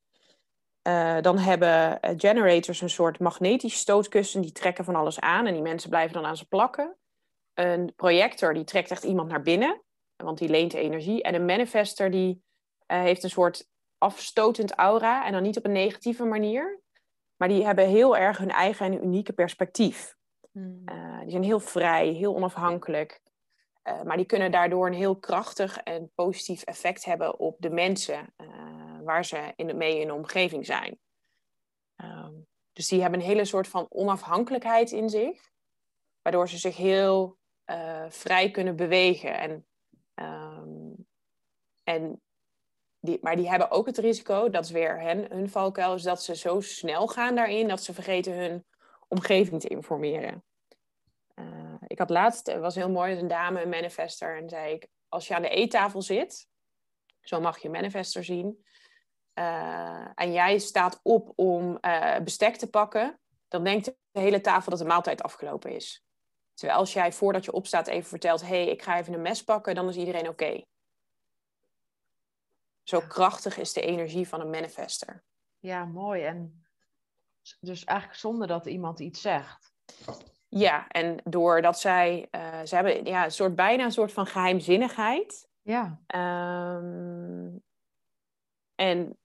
[0.87, 4.41] Uh, dan hebben generators een soort magnetisch stootkussen.
[4.41, 6.97] Die trekken van alles aan en die mensen blijven dan aan ze plakken.
[7.53, 9.81] Een projector die trekt echt iemand naar binnen,
[10.15, 11.23] want die leent energie.
[11.23, 12.43] En een manifester die
[12.85, 15.25] heeft een soort afstotend aura.
[15.25, 16.81] En dan niet op een negatieve manier.
[17.35, 20.15] Maar die hebben heel erg hun eigen en unieke perspectief.
[20.53, 20.81] Hmm.
[20.85, 23.21] Uh, die zijn heel vrij, heel onafhankelijk.
[23.83, 28.33] Uh, maar die kunnen daardoor een heel krachtig en positief effect hebben op de mensen
[28.37, 28.47] uh,
[29.03, 30.99] waar ze in, mee in de omgeving zijn.
[31.97, 35.51] Um, dus die hebben een hele soort van onafhankelijkheid in zich,
[36.21, 37.37] waardoor ze zich heel
[38.09, 39.37] vrij kunnen bewegen.
[39.37, 39.65] En,
[40.15, 41.07] um,
[41.83, 42.21] en
[42.99, 46.23] die, maar die hebben ook het risico, dat is weer hen, hun valkuil, is dat
[46.23, 48.65] ze zo snel gaan daarin dat ze vergeten hun
[49.13, 50.43] omgeving te informeren.
[51.35, 55.27] Uh, ik had laatst, was heel mooi, een dame, een manifester, en zei ik, als
[55.27, 56.47] je aan de eettafel zit,
[57.21, 58.65] zo mag je manifester zien,
[59.33, 64.69] uh, en jij staat op om uh, bestek te pakken, dan denkt de hele tafel
[64.69, 66.05] dat de maaltijd afgelopen is.
[66.53, 69.43] Terwijl als jij voordat je opstaat even vertelt, hé, hey, ik ga even een mes
[69.43, 70.63] pakken, dan is iedereen oké.
[72.83, 75.23] Zo krachtig is de energie van een manifester.
[75.59, 76.23] Ja, mooi.
[76.23, 76.62] En
[77.59, 79.73] dus eigenlijk zonder dat iemand iets zegt.
[80.49, 85.49] Ja, en doordat zij, uh, ze hebben ja, een soort, bijna een soort van geheimzinnigheid.
[85.61, 86.01] Ja.
[86.77, 87.63] Um,
[88.75, 89.17] en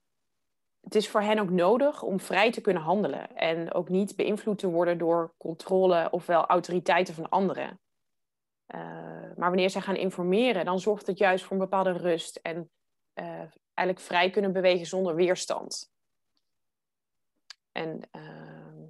[0.79, 3.35] het is voor hen ook nodig om vrij te kunnen handelen.
[3.35, 7.79] En ook niet beïnvloed te worden door controle ofwel autoriteiten van anderen.
[8.75, 8.81] Uh,
[9.35, 12.35] maar wanneer zij gaan informeren, dan zorgt het juist voor een bepaalde rust.
[12.35, 12.71] En
[13.13, 13.25] uh,
[13.73, 15.91] eigenlijk vrij kunnen bewegen zonder weerstand.
[17.79, 18.89] En, uh,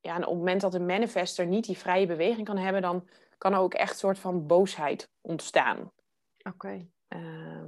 [0.00, 3.08] ja, en op het moment dat een manifester niet die vrije beweging kan hebben, dan
[3.38, 5.78] kan er ook echt een soort van boosheid ontstaan.
[5.78, 6.48] Oké.
[6.48, 6.90] Okay.
[7.08, 7.64] Uh,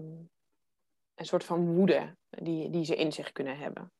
[1.14, 3.92] een soort van woede die, die ze in zich kunnen hebben.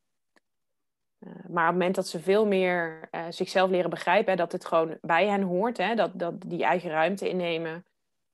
[1.18, 4.52] Uh, maar op het moment dat ze veel meer uh, zichzelf leren begrijpen, hè, dat
[4.52, 7.86] het gewoon bij hen hoort, hè, dat, dat die eigen ruimte innemen,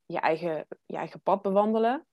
[0.07, 2.07] je eigen, je eigen pad bewandelen,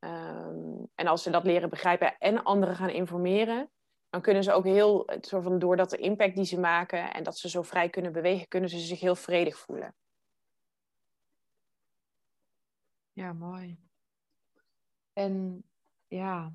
[0.00, 3.70] Um, en als ze dat leren begrijpen en anderen gaan informeren,
[4.16, 7.38] dan kunnen ze ook heel, soort van, doordat de impact die ze maken en dat
[7.38, 9.94] ze zo vrij kunnen bewegen, kunnen ze zich heel vredig voelen.
[13.12, 13.78] Ja, mooi.
[15.12, 15.64] En
[16.06, 16.52] ja,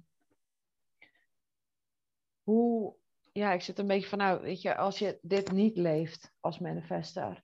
[2.43, 2.95] hoe,
[3.31, 6.59] ja, ik zit een beetje van, nou, weet je, als je dit niet leeft als
[6.59, 7.43] manifester.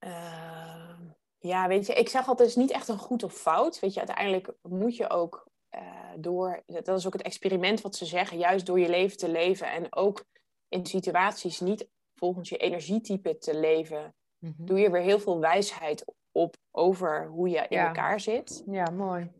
[0.00, 1.00] Uh,
[1.38, 3.80] ja, weet je, ik zeg altijd, het is niet echt een goed of fout.
[3.80, 5.80] Weet je, uiteindelijk moet je ook uh,
[6.16, 9.72] door, dat is ook het experiment wat ze zeggen, juist door je leven te leven
[9.72, 10.24] en ook
[10.68, 14.66] in situaties niet volgens je energietype te leven, mm -hmm.
[14.66, 17.86] doe je weer heel veel wijsheid op over hoe je in ja.
[17.86, 18.62] elkaar zit.
[18.66, 19.30] Ja, mooi.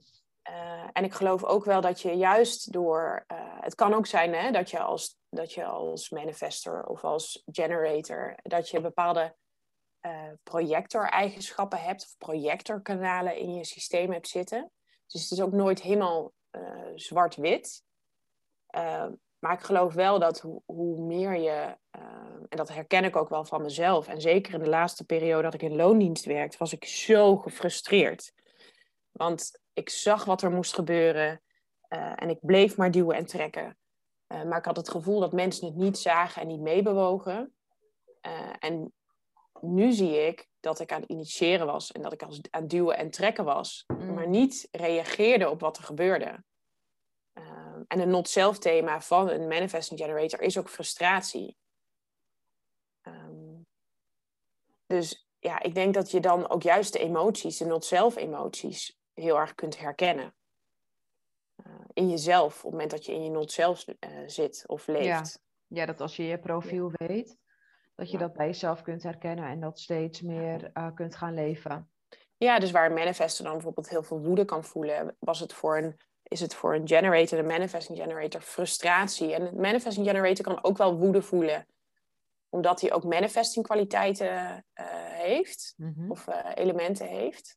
[0.50, 4.34] Uh, en ik geloof ook wel dat je juist door, uh, het kan ook zijn
[4.34, 9.36] hè, dat, je als, dat je als manifester of als generator, dat je bepaalde
[10.06, 14.70] uh, projector-eigenschappen hebt of projectorkanalen in je systeem hebt zitten.
[15.12, 17.84] Dus het is ook nooit helemaal uh, zwart-wit.
[18.76, 19.06] Uh,
[19.38, 21.76] maar ik geloof wel dat hoe, hoe meer je,
[22.48, 25.54] en dat herken ik ook wel van mezelf, en zeker in de laatste periode dat
[25.54, 28.32] ik in loondienst werkte, was ik zo gefrustreerd.
[29.10, 31.42] Want ik zag wat er moest gebeuren
[32.14, 33.78] en ik bleef maar duwen en trekken.
[34.26, 37.54] maar ik had het gevoel dat mensen het niet zagen en niet meebewogen.
[38.58, 38.92] en
[39.62, 42.96] nu zie ik dat ik aan het initiëren was en dat ik aan het duwen
[42.96, 44.14] en trekken was, mm.
[44.14, 46.44] maar niet reageerde op wat er gebeurde.
[47.34, 51.56] Uh, en een not-self thema van een manifesting generator is ook frustratie.
[53.02, 53.66] Um,
[54.86, 59.38] dus ja, ik denk dat je dan ook juist de emoties, de not-self emoties, heel
[59.38, 60.34] erg kunt herkennen.
[61.66, 65.04] Uh, in jezelf, op het moment dat je in je not-self uh, zit of leeft.
[65.04, 65.24] Ja.
[65.66, 67.06] ja, dat als je je profiel ja.
[67.06, 67.38] weet,
[68.00, 71.90] dat je dat bij jezelf kunt herkennen en dat steeds meer uh, kunt gaan leven.
[72.36, 75.76] Ja, dus waar een manifester dan bijvoorbeeld heel veel woede kan voelen, was het voor
[75.76, 79.34] een, is het voor een generator, een manifesting generator, frustratie.
[79.34, 81.66] En een manifesting generator kan ook wel woede voelen,
[82.48, 86.10] omdat hij ook manifesting kwaliteiten uh, heeft mm-hmm.
[86.10, 87.56] of uh, elementen heeft.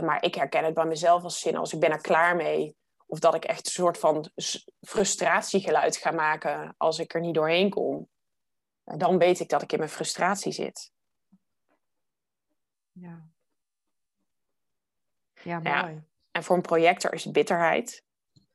[0.00, 2.76] maar ik herken het bij mezelf als zin, als ik ben er klaar mee.
[3.06, 4.30] Of dat ik echt een soort van
[4.80, 8.08] frustratiegeluid ga maken als ik er niet doorheen kom
[8.94, 10.92] dan weet ik dat ik in mijn frustratie zit.
[12.92, 13.28] Ja.
[15.42, 15.94] Ja, mooi.
[15.94, 18.04] Ja, en voor een projector is bitterheid.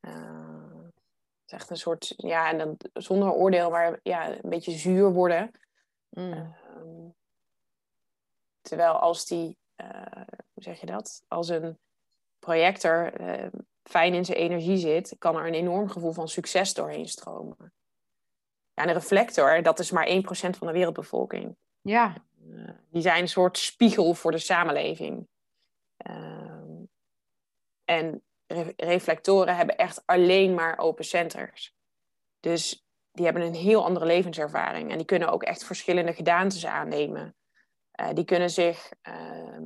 [0.01, 4.71] Uh, het is echt een soort, ja, en dan zonder oordeel, maar ja, een beetje
[4.71, 5.51] zuur worden.
[6.09, 6.33] Mm.
[6.33, 7.09] Uh,
[8.61, 11.23] terwijl als die, uh, hoe zeg je dat?
[11.27, 11.79] Als een
[12.39, 13.13] projector
[13.83, 17.73] fijn in zijn energie zit, kan er een enorm gevoel van succes doorheen stromen.
[18.81, 21.55] Ja, een reflector, dat is maar 1% van de wereldbevolking.
[21.81, 22.15] Ja.
[22.47, 25.27] Uh, die zijn een soort spiegel voor de samenleving.
[26.09, 26.85] Uh,
[27.85, 31.75] en re reflectoren hebben echt alleen maar open centers.
[32.39, 34.91] Dus die hebben een heel andere levenservaring.
[34.91, 37.35] En die kunnen ook echt verschillende gedaantes aannemen.
[38.01, 39.63] Uh, die kunnen zich ehm,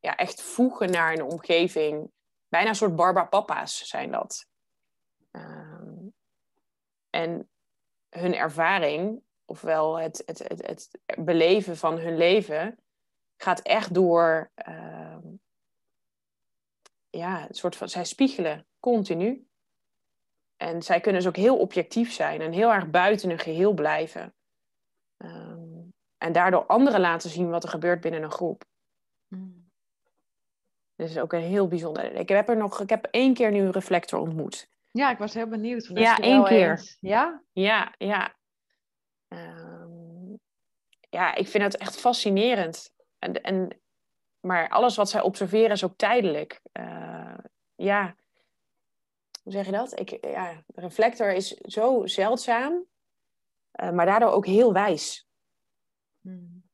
[0.00, 2.10] ja, echt voegen naar een omgeving.
[2.48, 4.46] Bijna een soort barbapapa's zijn dat.
[5.30, 6.08] Ehm,
[7.10, 7.48] en
[8.08, 12.78] hun ervaring, ofwel het, het, het, het, beleven van hun leven,
[13.36, 14.50] gaat echt door.
[14.68, 15.16] Uh,
[17.10, 17.88] ja, een soort van.
[17.88, 19.46] Zij spiegelen continu.
[20.56, 24.34] En zij kunnen dus ook heel objectief zijn en heel erg buiten een geheel blijven.
[25.16, 28.64] Um, en daardoor anderen laten zien wat er gebeurt binnen een groep.
[29.26, 29.70] Mm.
[30.94, 32.12] Dat is ook een heel bijzonder.
[32.14, 34.70] Ik heb er nog, ik heb één keer nu een reflector ontmoet.
[34.90, 35.90] Ja, ik was heel benieuwd.
[35.94, 36.70] Ja, één keer.
[36.70, 36.96] Eens.
[37.00, 37.42] Ja?
[37.52, 38.36] Ja, ja.
[39.28, 40.38] Um,
[41.10, 42.94] ja, ik vind het echt fascinerend.
[43.18, 43.80] En, en,
[44.40, 46.60] maar alles wat zij observeren is ook tijdelijk.
[46.72, 47.38] Uh,
[47.74, 48.16] ja,
[49.42, 50.00] hoe zeg je dat?
[50.00, 52.84] Ik, ja, de reflector is zo zeldzaam,
[53.82, 55.28] uh, maar daardoor ook heel wijs.
[56.20, 56.66] Hmm.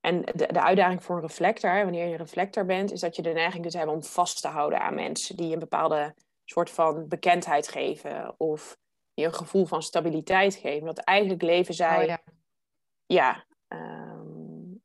[0.00, 3.22] En de, de uitdaging voor een reflector, wanneer je een reflector bent, is dat je
[3.22, 6.14] de neiging kunt hebben om vast te houden aan mensen die een bepaalde
[6.50, 8.78] soort van bekendheid geven of
[9.14, 10.84] die een gevoel van stabiliteit geven.
[10.84, 12.22] Want eigenlijk leven zij, oh, ja,
[13.06, 14.82] ja um,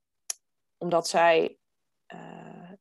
[0.77, 1.57] omdat zij,
[2.13, 2.71] uh,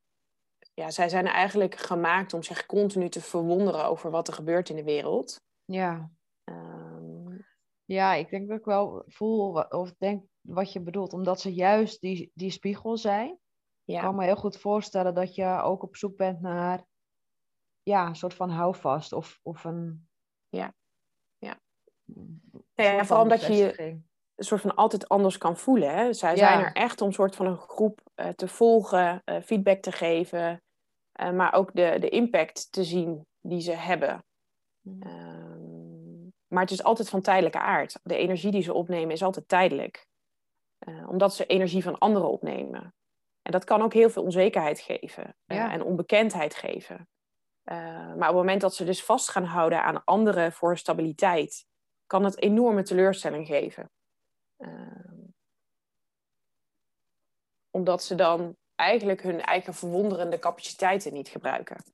[0.75, 4.77] ja, zij zijn eigenlijk gemaakt om zich continu te verwonderen over wat er gebeurt in
[4.77, 5.41] de wereld.
[5.65, 6.11] Ja.
[6.45, 7.47] Um,
[7.85, 12.01] ja, ik denk dat ik wel voel of denk wat je bedoelt, omdat ze juist
[12.01, 13.39] die, die spiegel zijn.
[13.85, 13.97] Ja.
[13.97, 16.85] Ik kan me heel goed voorstellen dat je ook op zoek bent naar
[17.83, 20.09] ja, een soort van houvast of, of een.
[20.49, 20.75] Ja,
[21.39, 21.61] ja.
[22.75, 23.81] ja, vooral omdat je je
[24.35, 25.95] een soort van altijd anders kan voelen.
[25.95, 26.13] Hè?
[26.13, 29.83] Zij zijn er echt om een soort van een groep uh, te volgen, uh, feedback
[29.83, 30.63] te geven,
[31.21, 34.25] uh, maar ook de, de impact te zien die ze hebben.
[34.81, 35.03] Mm.
[35.03, 38.01] Um, maar het is altijd van tijdelijke aard.
[38.03, 40.07] De energie die ze opnemen is altijd tijdelijk.
[41.07, 42.95] omdat ze energie van anderen opnemen.
[43.43, 45.73] En dat kan ook heel veel onzekerheid geven ja.
[45.73, 47.09] en onbekendheid geven.
[47.65, 47.77] Uh,
[48.15, 51.67] maar op het moment dat ze dus vast gaan houden aan anderen voor stabiliteit,
[52.07, 53.91] kan het enorme teleurstelling geven.
[54.59, 54.69] Uh,
[57.71, 61.85] omdat ze dan eigenlijk hun eigen verwonderende capaciteiten niet gebruiken.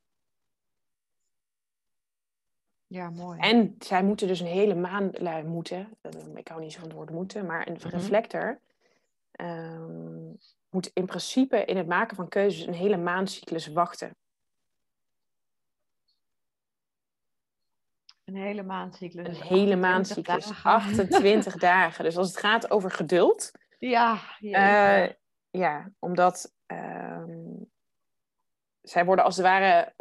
[2.87, 3.39] Ja, mooi.
[3.41, 5.11] En zij moeten dus een hele maan,
[5.47, 5.99] moeten,
[6.35, 7.91] ik hou niet zo van het woord moeten, maar een mm -hmm.
[7.91, 8.61] reflector
[9.41, 10.39] um,
[10.71, 14.17] moet in principe in het maken van keuzes een hele maancyclus wachten.
[18.29, 19.27] Een hele maandcyclus.
[19.27, 20.47] Een hele maandcyclus.
[20.47, 20.71] Dagen.
[20.71, 22.05] 28 dagen.
[22.05, 23.51] Dus als het gaat over geduld.
[23.79, 24.19] Ja.
[24.41, 25.09] Uh,
[25.51, 27.23] ja, omdat uh,
[28.81, 29.95] zij worden als het ware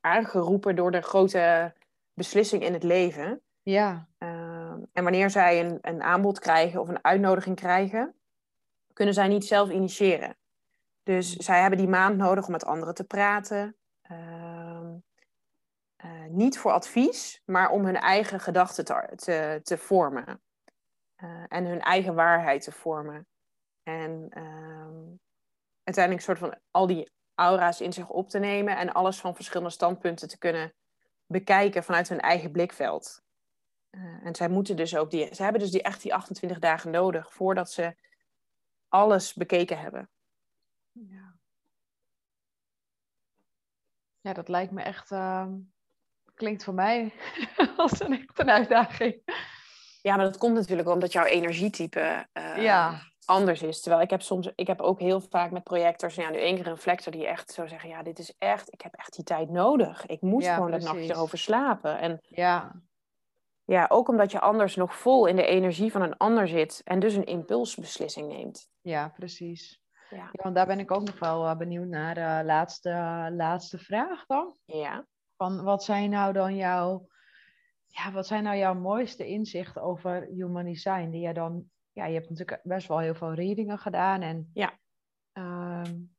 [0.00, 1.74] aangeroepen door de grote
[2.14, 3.42] beslissing in het leven.
[3.62, 4.08] Ja.
[4.18, 8.14] Uh, en wanneer zij een, een aanbod krijgen of een uitnodiging krijgen,
[8.92, 10.36] kunnen zij niet zelf initiëren.
[11.02, 13.76] Dus zij hebben die maand nodig om met anderen te praten.
[14.02, 14.41] Ehm, uh,
[16.32, 20.42] niet voor advies, maar om hun eigen gedachten te, te, te vormen.
[21.16, 23.26] Uh, en hun eigen waarheid te vormen.
[23.82, 25.16] En uh,
[25.82, 29.72] uiteindelijk soort van al die aura's in zich op te nemen en alles van verschillende
[29.72, 30.74] standpunten te kunnen
[31.26, 33.22] bekijken vanuit hun eigen blikveld.
[33.90, 36.90] Uh, en zij moeten dus ook die, ze hebben dus die, echt die 28 dagen
[36.90, 37.96] nodig voordat ze
[38.88, 40.08] alles bekeken hebben.
[40.92, 41.34] Ja,
[44.20, 45.58] ja dat lijkt me echt ehm,
[46.42, 47.12] klinkt voor mij
[47.76, 49.22] als een echte uitdaging.
[50.00, 53.00] Ja, maar dat komt natuurlijk omdat jouw energietype uh, ja.
[53.24, 53.80] anders is.
[53.80, 56.66] Terwijl ik heb soms, ik heb ook heel vaak met projectors, ja, nu één keer
[56.66, 59.50] een reflector die echt zo zeggen, ja, dit is echt, ik heb echt die tijd
[59.50, 60.06] nodig.
[60.06, 60.86] Ik moet ja, gewoon precies.
[60.86, 61.98] dat nachtje erover slapen.
[61.98, 62.82] En ja.
[63.64, 67.00] ja, ook omdat je anders nog vol in de energie van een ander zit en
[67.00, 68.68] dus een impulsbeslissing neemt.
[68.80, 69.80] Ja, precies.
[70.10, 70.16] Ja.
[70.16, 72.18] ja want daar ben ik ook nog wel uh, benieuwd naar.
[72.18, 72.90] Uh, laatste,
[73.36, 74.56] laatste vraag dan.
[74.64, 75.06] Ja.
[75.42, 77.08] Van wat zijn nou dan jouw,
[77.86, 81.10] ja, wat zijn nou jouw mooiste inzichten over human design?
[81.10, 84.20] Die je dan, ja, je hebt natuurlijk best wel heel veel readingen gedaan.
[84.20, 84.78] En ja,
[85.32, 86.14] um,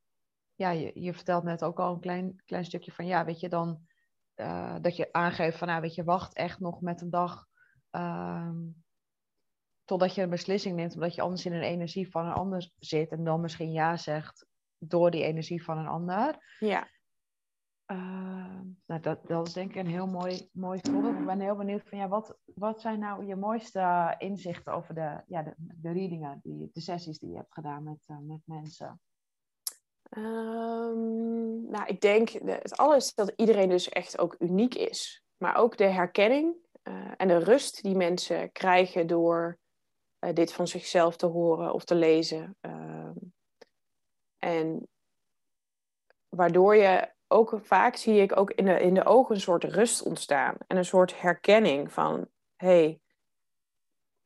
[0.55, 3.49] ja je, je vertelt net ook al een klein, klein stukje van, ja, weet je
[3.49, 3.87] dan,
[4.35, 7.45] uh, dat je aangeeft van, nou, weet je, wacht echt nog met een dag.
[7.91, 8.83] Um,
[9.83, 13.11] totdat je een beslissing neemt, omdat je anders in een energie van een ander zit
[13.11, 14.45] en dan misschien ja zegt
[14.77, 16.55] door die energie van een ander.
[16.59, 16.87] Ja.
[17.93, 21.19] Uh, nou, dat, dat is denk ik een heel mooi, mooi voorbeeld.
[21.19, 25.21] Ik ben heel benieuwd van ja, wat, wat zijn nou je mooiste inzichten over de,
[25.27, 29.01] ja, de, de readingen, die, de sessies die je hebt gedaan met, uh, met mensen?
[30.17, 35.23] Um, nou, ik denk het alles dat iedereen dus echt ook uniek is.
[35.37, 39.59] Maar ook de herkenning uh, en de rust die mensen krijgen door
[40.33, 42.57] dit van zichzelf te horen of te lezen.
[42.61, 43.09] Uh,
[44.37, 44.87] en
[46.29, 50.03] waardoor je ook vaak zie ik ook in de, in de ogen een soort rust
[50.03, 50.55] ontstaan.
[50.67, 52.99] En een soort herkenning van, hey,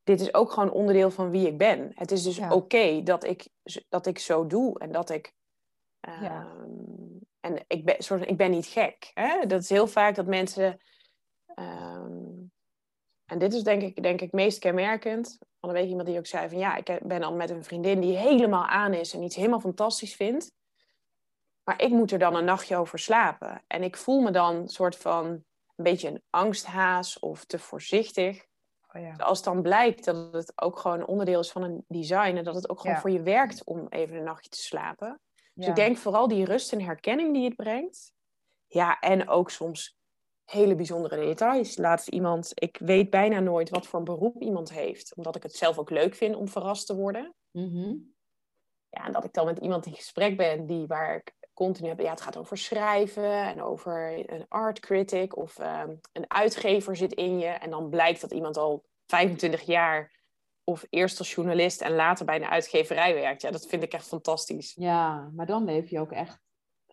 [0.04, 1.92] dit is ook gewoon onderdeel van wie ik ben.
[1.96, 2.54] Het is dus ja.
[2.54, 3.48] oké dat, ik,
[3.90, 5.34] dat ik zo doe en dat ik
[6.02, 6.48] ja.
[6.62, 9.12] Um, en ik ben, soort, ik ben niet gek.
[9.14, 9.46] Hè?
[9.46, 10.80] Dat is heel vaak dat mensen.
[11.56, 12.52] Um,
[13.26, 15.38] en dit is denk ik, denk ik meest kenmerkend.
[15.60, 18.00] Van een week iemand die ook zei van ja, ik ben dan met een vriendin
[18.00, 20.52] die helemaal aan is en iets helemaal fantastisch vindt.
[21.68, 23.64] Maar ik moet er dan een nachtje over slapen.
[23.68, 25.44] En ik voel me dan soort van een
[25.76, 28.46] beetje een angsthaas of te voorzichtig.
[28.94, 29.16] Oh ja.
[29.16, 32.70] Als dan blijkt dat het ook gewoon onderdeel is van een design en dat het
[32.70, 33.02] ook gewoon ja.
[33.02, 35.20] voor je werkt om even een nachtje te slapen,
[35.54, 35.70] dus ja.
[35.70, 38.14] ik denk vooral die rust en herkenning die het brengt.
[38.68, 39.98] Ja, en ook soms
[40.46, 41.78] hele bijzondere details.
[41.78, 45.56] Laatst iemand, ik weet bijna nooit wat voor een beroep iemand heeft, omdat ik het
[45.56, 47.34] zelf ook leuk vind om verrast te worden.
[47.52, 48.16] Mm -hmm.
[48.90, 52.00] Ja, en dat ik dan met iemand in gesprek ben die waar ik continu heb,
[52.00, 57.14] ja, het gaat over schrijven en over een art critic of um, een uitgever zit
[57.14, 57.48] in je.
[57.48, 60.12] En dan blijkt dat iemand al 25 jaar
[60.64, 63.42] of eerst als journalist en later bij een uitgeverij werkt.
[63.42, 64.74] Ja, dat vind ik echt fantastisch.
[64.76, 66.40] Ja, maar dan leef je ook echt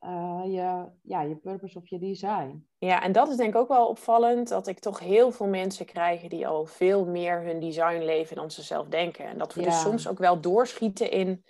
[0.05, 2.67] uh, je, ja, je purpose of je design.
[2.79, 5.87] Ja, en dat is denk ik ook wel opvallend, dat ik toch heel veel mensen
[5.87, 9.25] krijg die al veel meer hun design leven dan ze zelf denken.
[9.25, 9.67] En dat we ja.
[9.67, 11.45] dus soms ook wel doorschieten in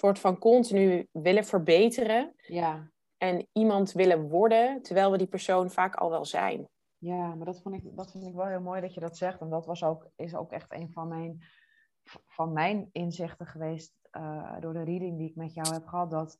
[0.00, 2.34] soort van continu willen verbeteren.
[2.36, 2.90] Ja.
[3.16, 6.68] En iemand willen worden, terwijl we die persoon vaak al wel zijn.
[6.98, 9.40] Ja, maar dat, vond ik, dat vind ik wel heel mooi dat je dat zegt.
[9.40, 11.42] En dat was ook, is ook echt een van mijn
[12.26, 16.10] van mijn inzichten geweest uh, door de reading die ik met jou heb gehad.
[16.10, 16.38] Dat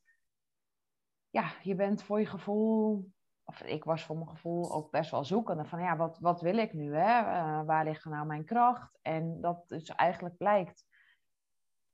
[1.31, 3.11] ja, je bent voor je gevoel,
[3.45, 6.57] of ik was voor mijn gevoel ook best wel zoekende van ja, wat, wat wil
[6.57, 6.95] ik nu?
[6.95, 7.21] Hè?
[7.21, 8.99] Uh, waar ligt nou mijn kracht?
[9.03, 10.85] En dat dus eigenlijk blijkt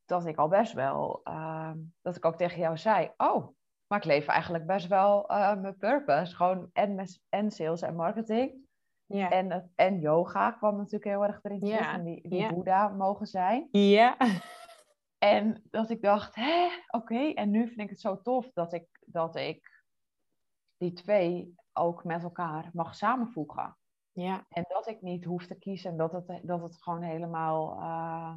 [0.06, 3.48] dat ik al best wel, uh, dat ik ook tegen jou zei, oh,
[3.86, 6.36] maar ik leef eigenlijk best wel mijn purpose.
[6.36, 8.64] Gewoon en, en sales en marketing.
[9.06, 9.30] Ja.
[9.30, 11.78] En, en yoga kwam natuurlijk heel erg erin terug.
[11.78, 11.92] Ja.
[11.92, 12.52] En die, die Ja.
[12.52, 13.68] Boeddha mogen zijn.
[13.70, 14.16] Ja.
[15.18, 17.32] En dat ik dacht, hè, oké.
[17.32, 19.84] En nu vind ik het zo tof dat ik, dat ik
[20.76, 23.76] die twee ook met elkaar mag samenvoegen.
[24.12, 24.44] Ja.
[24.48, 25.90] En dat ik niet hoef te kiezen.
[25.90, 27.80] En dat het, dat het gewoon helemaal...
[27.80, 28.34] eh,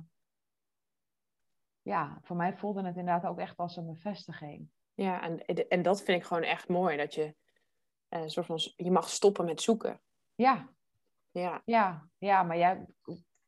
[1.90, 4.70] ja, voor mij voelde het inderdaad ook echt als een bevestiging.
[4.94, 6.98] Ja, en, en dat vind ik gewoon echt mooi.
[6.98, 7.36] Dat je,
[8.08, 10.02] eh, soort van, je mag stoppen met zoeken.
[10.36, 10.70] Ja,
[11.32, 11.62] Ja.
[11.66, 12.44] ja, ja.
[12.44, 12.86] Maar jij,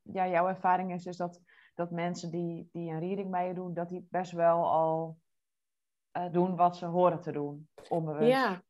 [0.02, 1.42] ja, jouw ervaring is dus dat,
[1.74, 3.74] dat mensen die, die een reading bij je doen...
[3.74, 5.18] dat die best wel al
[6.12, 7.70] eh, doen wat ze horen te doen.
[7.89, 8.32] Onbewust.
[8.32, 8.62] Ja.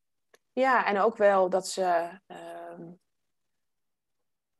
[0.52, 2.90] ja, en ook wel dat ze, ehm,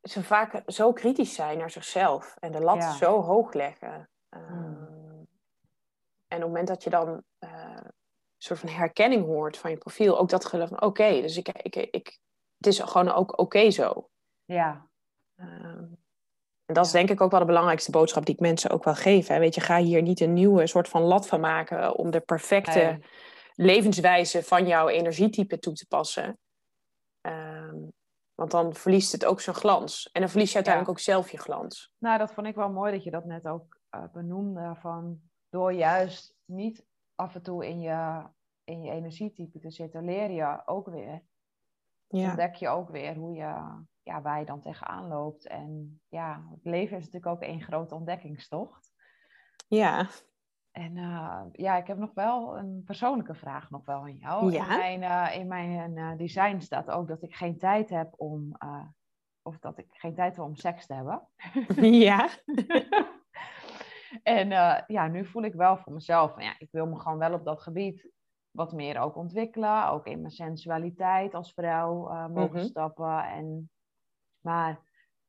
[0.01, 2.91] ze vaak zo kritisch zijn naar zichzelf en de lat Ja.
[2.91, 4.09] zo hoog leggen.
[4.29, 4.82] Ehm, Hmm.
[6.33, 7.91] En op het moment dat je dan eh, een
[8.37, 11.75] soort van herkenning hoort van je profiel, ook dat geloof van oké, dus ik, ik,
[11.75, 12.19] ik,
[12.57, 14.09] het is gewoon ook oké zo.
[14.45, 14.87] Ja,
[15.35, 15.85] Ehm,
[16.65, 18.95] en dat is denk ik ook wel de belangrijkste boodschap die ik mensen ook wel
[18.95, 19.27] geef.
[19.27, 19.39] Hè.
[19.39, 22.99] Weet je, ga hier niet een nieuwe soort van lat van maken om de perfecte
[23.53, 26.39] levenswijze van jouw energietype toe te passen.
[27.21, 27.77] Ehm,
[28.33, 30.09] want dan verliest het ook zijn glans.
[30.11, 31.91] En dan verlies je uiteindelijk ook zelf je glans.
[31.97, 34.75] Nou, dat vond ik wel mooi dat je dat net ook eh, benoemde.
[34.81, 35.21] Van
[35.53, 36.85] door juist niet
[37.15, 38.23] af en toe in je,
[38.63, 41.21] in je energietype te zitten, leer je ook weer.
[42.07, 45.47] Ja, Ontdek je ook weer hoe je, ja, waar je dan tegenaan loopt.
[45.47, 48.91] En ja, het leven is natuurlijk ook één grote ontdekkingstocht.
[49.67, 50.07] ja.
[50.71, 54.51] En eh, ja, ik heb nog wel een persoonlijke vraag nog wel aan jou.
[54.51, 54.71] Ja.
[54.71, 58.57] In mijn, eh, in mijn eh, design staat ook dat ik geen tijd heb om,
[59.41, 61.27] of dat ik geen tijd heb om seks te hebben.
[62.07, 62.29] ja.
[64.23, 67.17] en eh, ja, nu voel ik wel voor mezelf, van, ja, ik wil me gewoon
[67.17, 68.11] wel op dat gebied
[68.51, 69.87] wat meer ook ontwikkelen.
[69.87, 72.65] Ook in mijn sensualiteit als vrouw eh, mogen Mhm.
[72.67, 73.23] stappen.
[73.23, 73.69] En,
[74.39, 74.79] maar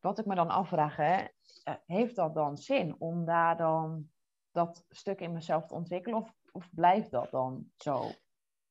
[0.01, 1.25] wat ik me dan afvraag, hè,
[1.63, 4.09] eh, heeft dat dan zin om daar dan
[4.51, 6.19] dat stuk in mezelf te ontwikkelen?
[6.19, 8.01] Of, of blijft dat dan zo?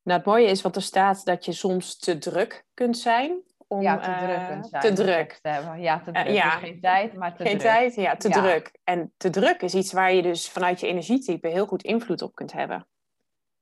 [0.01, 3.41] Nou, het mooie is wat er staat dat je soms te druk kunt zijn.
[3.73, 4.81] Om, ja, te eh, druk kunt zijn.
[4.81, 5.39] Te druk.
[5.41, 5.81] te hebben.
[5.81, 6.35] Ja, te Eh, druk.
[6.35, 6.51] ja.
[6.59, 7.71] Dus geen tijd, maar te Geen druk.
[7.71, 8.33] tijd, ja, te Ja.
[8.41, 8.71] druk.
[8.83, 12.35] En te druk is iets waar je dus vanuit je energietype heel goed invloed op
[12.35, 12.87] kunt hebben.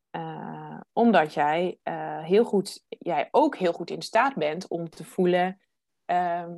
[0.09, 1.77] Eh, omdat jij,
[2.21, 5.61] heel goed, jij ook heel goed in staat bent om te voelen:
[6.05, 6.51] ehm,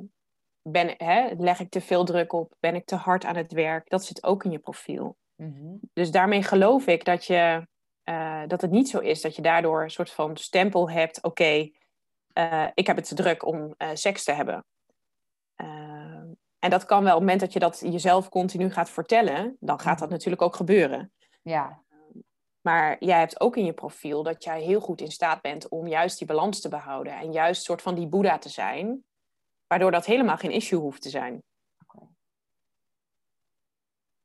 [0.62, 2.54] ben, hè, leg ik te veel druk op?
[2.60, 3.88] Ben ik te hard aan het werk?
[3.90, 5.16] Dat zit ook in je profiel.
[5.36, 7.66] Mm Dus daarmee geloof ik dat, je,
[8.46, 11.74] dat het niet zo is dat je daardoor een soort van stempel hebt: oké, okay,
[12.34, 14.64] uh, ik heb het te druk om seks te hebben.
[15.54, 16.26] Ehm,
[16.58, 19.80] en dat kan wel op het moment dat je dat jezelf continu gaat vertellen, dan
[19.80, 20.16] gaat dat mhm.
[20.16, 21.12] natuurlijk ook gebeuren.
[21.42, 21.82] Ja.
[22.60, 25.86] Maar jij hebt ook in je profiel dat jij heel goed in staat bent om
[25.86, 27.18] juist die balans te behouden.
[27.18, 29.04] En juist soort van die Boeddha te zijn.
[29.66, 31.42] Waardoor dat helemaal geen issue hoeft te zijn.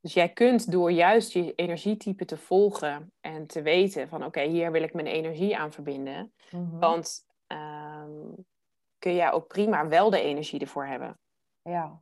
[0.01, 4.71] Dus jij kunt door juist je energietype te volgen en te weten van oké, hier
[4.71, 6.33] wil ik mijn energie aan verbinden.
[6.51, 6.79] Mhm.
[6.79, 7.28] Want ehm,
[8.99, 11.19] kun jij ook prima wel de energie ervoor hebben.
[11.61, 11.99] Ja.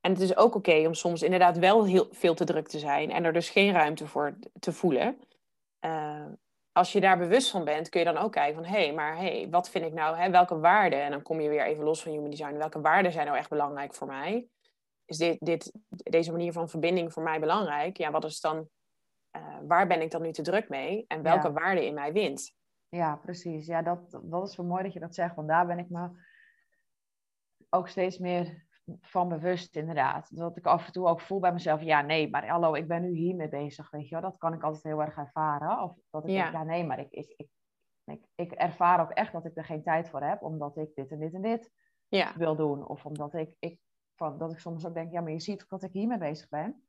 [0.00, 3.10] En het is ook oké om soms inderdaad wel heel veel te druk te zijn
[3.10, 5.20] en er dus geen ruimte voor te voelen.
[5.80, 6.26] Uh,
[6.72, 9.16] als je daar bewust van bent, kun je dan ook kijken van hé, hey, maar
[9.16, 11.02] hey, wat vind ik nou, hè, welke waarden?
[11.02, 12.56] En dan kom je weer even los van human design.
[12.56, 14.48] Welke waarden zijn nou echt belangrijk voor mij?
[15.04, 17.96] Is dit, dit, deze manier van verbinding voor mij belangrijk?
[17.96, 18.68] Ja, wat is dan,
[19.36, 21.04] uh, waar ben ik dan nu te druk mee?
[21.08, 21.52] En welke ja.
[21.52, 22.54] waarde in mij wint?
[22.96, 23.66] Ja, precies.
[23.66, 26.10] Ja, dat, dat is wel mooi dat je dat zegt, want daar ben ik me
[27.68, 28.66] ook steeds meer
[29.00, 30.36] van bewust, inderdaad.
[30.36, 33.02] Dat ik af en toe ook voel bij mezelf, ja, nee, maar hallo, ik ben
[33.02, 34.30] nu hiermee bezig, weet je wel.
[34.30, 35.82] Dat kan ik altijd heel erg ervaren.
[35.82, 36.42] Of dat ik ja.
[36.42, 37.48] denk, ja, nee, maar ik, ik, ik,
[38.04, 41.10] ik, ik ervaar ook echt dat ik er geen tijd voor heb, omdat ik dit
[41.10, 41.70] en dit en dit
[42.08, 42.36] ja.
[42.36, 42.86] wil doen.
[42.86, 43.80] Of omdat ik, ik,
[44.14, 46.85] van, dat ik soms ook denk, ja, maar je ziet dat ik hiermee bezig ben.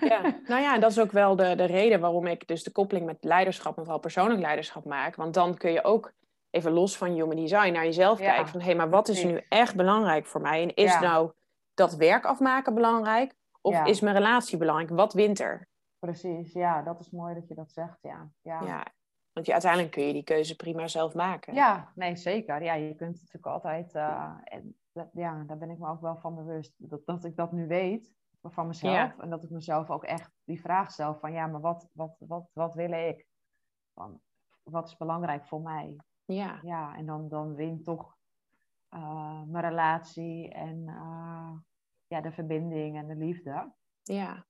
[0.00, 2.70] Ja, nou ja, en dat is ook wel de, de reden waarom ik dus de
[2.70, 5.16] koppeling met leiderschap en vooral persoonlijk leiderschap maak.
[5.16, 6.12] Want dan kun je ook
[6.50, 8.48] even los van human design naar jezelf kijken.
[8.48, 10.62] Van hé, hey, maar wat is nu echt belangrijk voor mij?
[10.62, 11.32] En is nou
[11.74, 13.34] dat werk afmaken belangrijk?
[13.60, 14.90] Of is mijn relatie belangrijk?
[14.90, 15.68] Wat wint er?
[15.98, 17.98] Precies, ja, dat is mooi dat je dat zegt.
[18.02, 18.62] Ja, ja.
[18.62, 18.86] ja
[19.32, 21.54] want je, uiteindelijk kun je die keuze prima zelf maken.
[21.54, 22.62] Ja, nee, zeker.
[22.62, 23.94] Ja, je kunt natuurlijk altijd.
[23.94, 24.76] Uh, en,
[25.12, 28.12] ja, daar ben ik me ook wel van bewust dat, dat ik dat nu weet
[28.42, 29.18] van mezelf.
[29.18, 32.50] En dat ik mezelf ook echt die vraag stel van ja, maar wat, wat, wat,
[32.52, 33.26] wat wil ik?
[33.94, 34.20] Van,
[34.62, 35.96] wat is belangrijk voor mij?
[36.24, 36.58] Ja.
[36.62, 38.16] Ja, en dan, dan wint toch
[38.90, 41.52] uh, mijn relatie en uh,
[42.06, 43.72] ja, de verbinding en de liefde.
[44.02, 44.46] Ja.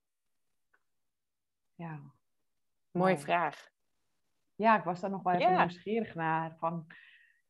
[1.75, 1.99] Ja.
[2.91, 3.69] Mooie vraag.
[4.55, 5.59] Ja, ik was daar nog wel even ja.
[5.59, 6.55] nieuwsgierig naar.
[6.57, 6.87] Van,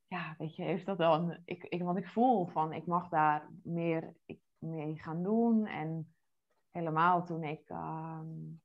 [0.07, 1.37] ja, weet je, heeft dat dan...
[1.45, 5.65] Ik, ik, want ik voel van, ik mag daar meer ik, mee gaan doen.
[5.65, 6.13] En
[6.71, 7.69] helemaal toen ik...
[7.69, 8.61] Um,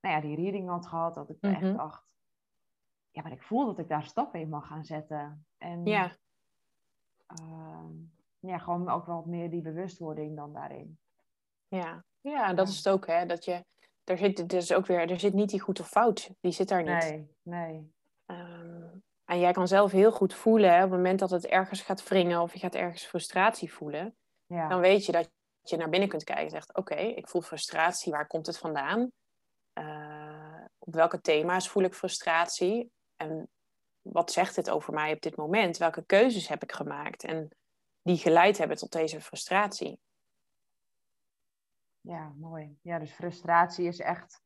[0.00, 1.58] nou ja, die reading had gehad, dat ik mm -hmm.
[1.58, 1.76] echt mhm.
[1.76, 2.12] dacht
[3.12, 5.46] ja, maar ik voel dat ik daar stappen in mag gaan zetten.
[5.58, 6.16] En ja.
[7.40, 7.84] Uh,
[8.38, 10.98] ja, gewoon ook wel meer die bewustwording dan daarin.
[11.68, 13.26] Ja, ja dat is het ook, hè.
[13.26, 13.64] Dat je,
[14.04, 16.30] er zit dus ook weer, er zit niet die goed of fout.
[16.40, 17.02] Die zit daar niet.
[17.02, 17.92] Nee, nee.
[18.26, 21.82] Um, en jij kan zelf heel goed voelen, hè, op het moment dat het ergens
[21.82, 24.16] gaat wringen of je gaat ergens frustratie voelen.
[24.46, 24.68] Ja.
[24.68, 25.30] Dan weet je dat
[25.70, 29.12] je naar binnen kunt kijken en zegt, oké, ik voel frustratie, waar komt het vandaan?
[29.74, 32.92] Uh, op welke thema's voel ik frustratie?
[33.16, 33.48] En
[34.00, 35.76] wat zegt het over mij op dit moment?
[35.76, 37.24] Welke keuzes heb ik gemaakt?
[37.24, 37.48] En
[38.02, 39.98] die geleid hebben tot deze frustratie.
[42.00, 42.76] Ja, mooi.
[42.82, 44.40] Ja, dus frustratie is echt.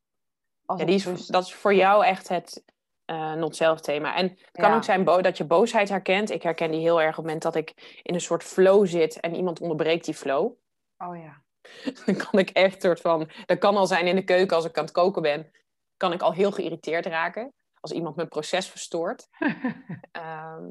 [0.67, 2.65] Ja, die is, Dat is voor jou echt het
[3.07, 4.17] uh, not-zelf thema.
[4.17, 6.31] En het kan ook zijn dat je boosheid herkent.
[6.31, 9.21] Ik herken die heel erg op het moment dat ik in een soort flow zit
[9.21, 10.53] en iemand onderbreekt die flow.
[10.99, 11.43] Oh ja.
[12.07, 13.31] Dan kan ik echt soort van.
[13.47, 15.51] Dat kan al zijn in de keuken als ik aan het koken ben.
[15.97, 19.29] Kan ik al heel geïrriteerd raken als iemand mijn proces verstoort.
[20.13, 20.65] Ehm,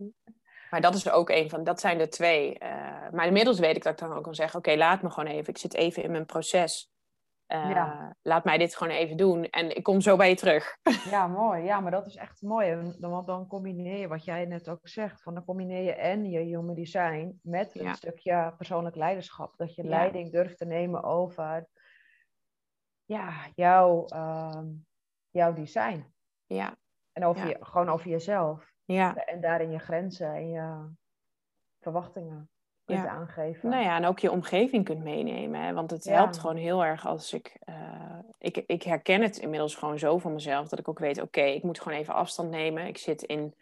[0.70, 2.58] maar dat is er ook een van, dat zijn de twee.
[2.64, 2.70] Uh,
[3.12, 5.50] maar inmiddels weet ik dat ik dan ook kan zeggen: Oké, laat me gewoon even.
[5.50, 6.90] Ik zit even in mijn proces.
[7.48, 10.78] Uh, Laat mij dit gewoon even doen en ik kom zo bij je terug.
[11.10, 11.64] Ja, mooi.
[11.64, 12.96] Ja, maar dat is echt mooi.
[13.00, 16.40] Want dan combineer je wat jij net ook zegt: van dan combineer je en je
[16.40, 19.58] human design met een stukje persoonlijk leiderschap.
[19.58, 21.68] Dat je leiding durft te nemen over
[23.04, 24.62] ja, jouw, uh,
[25.30, 26.14] jouw design.
[26.46, 26.78] Ja.
[27.12, 28.74] En over je, gewoon over jezelf.
[28.86, 29.16] Ja.
[29.16, 30.90] En daarin je grenzen en je
[31.80, 32.50] verwachtingen
[32.86, 33.08] kunt ja.
[33.08, 33.70] aangeven.
[33.70, 35.62] Nou ja, en ook je omgeving kunt meenemen.
[35.62, 35.74] Hè?
[35.74, 38.58] Want het helpt gewoon heel erg als ik, uh, ik...
[38.58, 40.68] Ik herken het inmiddels gewoon zo van mezelf...
[40.68, 42.88] dat ik ook weet, oké, ik moet gewoon even afstand nemen.
[42.88, 43.56] Ik zit in,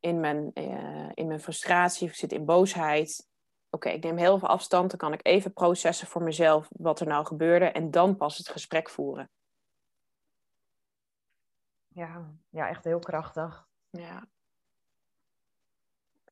[0.00, 3.28] in, mijn, uh, in mijn frustratie, ik zit in boosheid.
[3.70, 4.90] Oké, ik neem heel veel afstand.
[4.90, 7.66] Dan kan ik even processen voor mezelf wat er nou gebeurde...
[7.66, 9.30] en dan pas het gesprek voeren.
[11.88, 13.68] Ja, ja, echt heel krachtig.
[13.90, 14.26] Ja.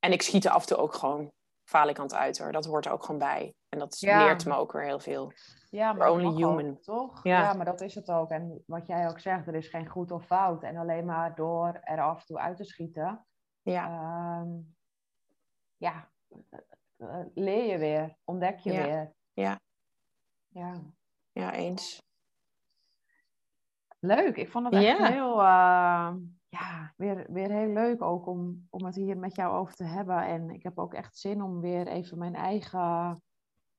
[0.01, 1.33] En ik schiet er af en toe ook gewoon
[1.69, 2.53] falikant uiter.
[2.53, 3.55] Dat hoort er ook gewoon bij.
[3.69, 4.25] En dat Ja.
[4.25, 5.33] leert me ook weer heel veel.
[5.71, 6.81] Ja, dat only ook, human.
[6.81, 7.23] toch?
[7.23, 7.41] Ja.
[7.41, 7.53] Ja.
[7.53, 8.31] maar dat is het ook.
[8.31, 10.63] En wat jij ook zegt, er is geen goed of fout.
[10.63, 13.27] En alleen maar door er af en toe uit te schieten,
[13.63, 14.49] Ja, ehm,
[15.77, 16.09] ja,
[16.97, 18.83] eh, leer je weer, ontdek je Ja.
[18.83, 19.13] weer.
[19.33, 19.61] Ja.
[20.49, 20.81] Ja.
[21.33, 22.03] ja eens.
[24.01, 26.15] Leuk, ik vond het echt heel, eh,
[26.49, 30.27] ja, weer, weer heel leuk ook om, om het hier met jou over te hebben.
[30.27, 33.23] En ik heb ook echt zin om weer even mijn eigen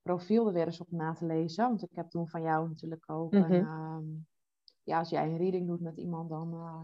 [0.01, 1.67] profiel er weer eens op na te lezen.
[1.67, 3.53] Want ik heb toen van jou natuurlijk ook Mhm.
[3.53, 4.03] ehm,
[4.83, 6.81] ja, als jij een reading doet met iemand, dan, eh,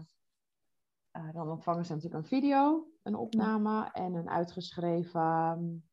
[1.10, 5.84] eh, dan ontvangen ze natuurlijk een video, een opname en een uitgeschreven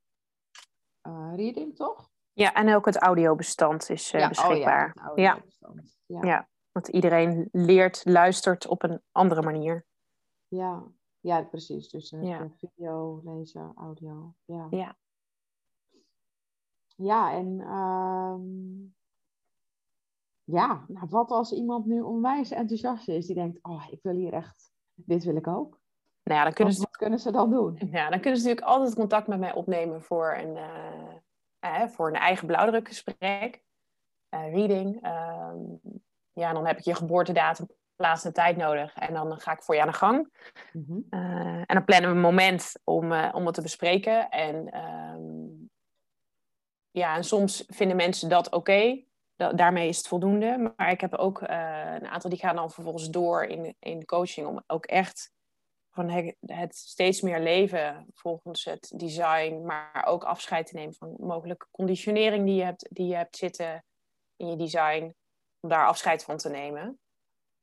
[1.01, 2.11] eh, reading, toch?
[2.33, 4.87] Ja, en ook het audiobestand is beschikbaar.
[4.87, 5.97] Oh ja, het ja, audiobestand.
[6.05, 6.21] Ja.
[6.21, 6.47] Ja.
[6.73, 9.85] Want iedereen leert, luistert op een andere manier.
[10.47, 10.83] Ja,
[11.19, 11.89] ja, precies.
[11.89, 12.49] Dus eh, Ja.
[12.57, 14.33] video, lezen, audio.
[14.45, 14.95] Ja, Ja.
[16.95, 18.81] ja en ehm,
[20.43, 24.33] ja, nou, wat als iemand nu onwijs enthousiast is, die denkt, oh, ik wil hier
[24.33, 25.81] echt, dit wil ik ook.
[26.23, 27.77] Nou ja, dan kunnen ze wat kunnen ze dan doen?
[27.91, 30.57] Ja, dan kunnen ze natuurlijk altijd contact met mij opnemen voor een,
[31.59, 33.63] eh, voor een eigen blauwdrukgesprek.
[34.29, 35.01] eh, reading.
[35.01, 35.59] Ehm,
[36.33, 38.93] ja, dan heb ik je geboortedatum, plaats en tijd nodig.
[38.95, 40.29] En dan ga ik voor je aan de gang.
[40.73, 40.99] Mhm.
[41.09, 44.29] Eh, en dan plannen we een moment om, eh, om het te bespreken.
[44.29, 45.67] En, ehm,
[46.91, 49.03] ja, en soms vinden mensen dat oké.
[49.35, 50.73] Da- daarmee is het voldoende.
[50.77, 54.47] Maar ik heb ook eh, een aantal die gaan dan vervolgens door in, in coaching.
[54.47, 55.31] Om ook echt
[55.89, 59.61] van het, het steeds meer leven volgens het design.
[59.65, 63.85] Maar ook afscheid te nemen van mogelijke conditionering die je hebt, die je hebt zitten
[64.35, 65.15] in je design.
[65.63, 66.99] Om daar afscheid van te nemen.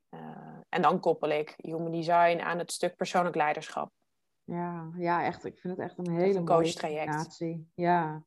[0.09, 0.21] Eh,
[0.69, 3.93] en dan koppel ik human design aan het stuk persoonlijk leiderschap.
[4.45, 5.45] Ja, ja, echt.
[5.45, 7.71] Ik vind het echt een een hele mooie combinatie.
[7.75, 8.23] Ja,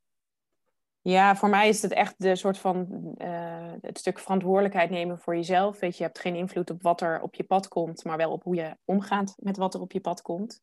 [1.01, 5.35] Ja, voor mij is het echt de soort van eh, het stuk verantwoordelijkheid nemen voor
[5.35, 5.79] jezelf.
[5.79, 8.31] Weet je, je hebt geen invloed op wat er op je pad komt, maar wel
[8.31, 10.61] op hoe je omgaat met wat er op je pad komt.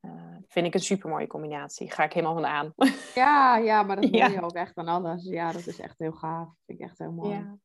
[0.00, 1.90] Eh, vind ik een super mooie combinatie.
[1.90, 2.72] Ga ik helemaal van aan.
[3.14, 4.26] ja, ja maar dat Ja.
[4.26, 5.24] je ook echt aan alles.
[5.24, 6.48] Ja, dat is echt heel gaaf.
[6.66, 7.30] Vind ik echt heel mooi.
[7.34, 7.58] Ja.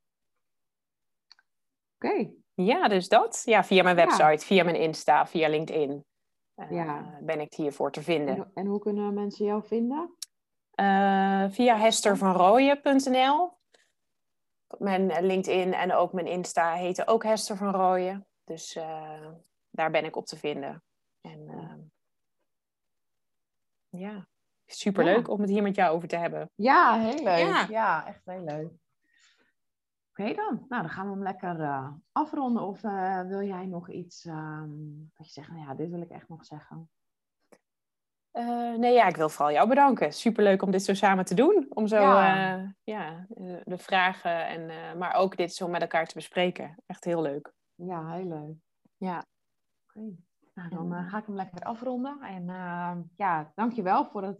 [2.03, 3.41] Oké, ja, dus dat.
[3.45, 4.05] Ja, via mijn Ja.
[4.05, 6.05] website, via mijn Insta, via LinkedIn
[6.55, 7.17] eh, Ja.
[7.21, 8.35] ben ik hiervoor te vinden.
[8.35, 10.15] en, en hoe kunnen mensen jou vinden?
[10.71, 13.59] Eh, via hestervanrooyen.nl.
[14.77, 18.27] Mijn eh, LinkedIn en ook mijn Insta heten ook Hester van Rooyen.
[18.43, 19.27] Dus eh,
[19.69, 20.83] daar ben ik op te vinden.
[21.21, 21.91] En
[23.89, 24.27] ja,
[24.65, 26.49] superleuk om het hier met jou over te hebben.
[26.55, 27.37] Ja, heel leuk.
[27.47, 27.65] Ja.
[27.69, 28.71] Ja, echt heel leuk.
[30.11, 30.65] Oké dan.
[30.69, 32.63] Nou, dan gaan we hem lekker eh, afronden.
[32.63, 34.69] Of eh, wil jij nog iets ehm
[35.13, 36.89] dat je zegt, nou ja, dit wil ik echt nog zeggen.
[38.31, 40.13] Eh, nee, ja, ik wil vooral jou bedanken.
[40.13, 41.65] Superleuk om dit zo samen te doen.
[41.69, 43.25] Om zo Ja.
[43.63, 46.75] de vragen, en, maar ook dit zo met elkaar te bespreken.
[46.85, 47.53] Echt heel leuk.
[47.75, 48.55] Ja, heel leuk.
[48.97, 49.25] Ja.
[49.87, 50.15] Oké.
[50.53, 52.21] Nou, dan ga ik hem lekker afronden.
[52.21, 54.39] En uh, ja, dankjewel voor het,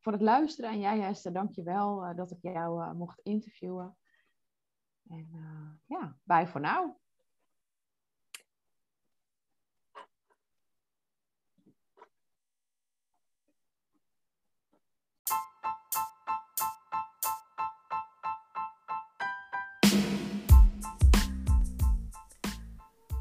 [0.00, 0.70] voor het luisteren.
[0.70, 3.96] En jij, Esther, dankjewel uh, dat ik jou mocht interviewen.
[5.08, 6.92] En uh, ja, bye voor nou.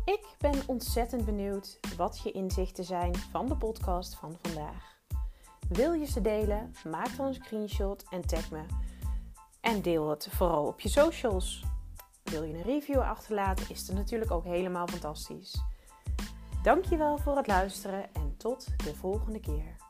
[0.06, 5.02] Ik ben ontzettend benieuwd wat je inzichten zijn van de podcast van vandaag.
[5.70, 6.74] Wil je ze delen?
[6.90, 8.66] Maak dan een screenshot en tag me.
[9.62, 11.72] En deel het vooral op je socials.
[12.34, 15.62] Wil je een review achterlaten, is het natuurlijk ook helemaal fantastisch.
[16.64, 19.83] Dankjewel voor het luisteren en tot de volgende keer.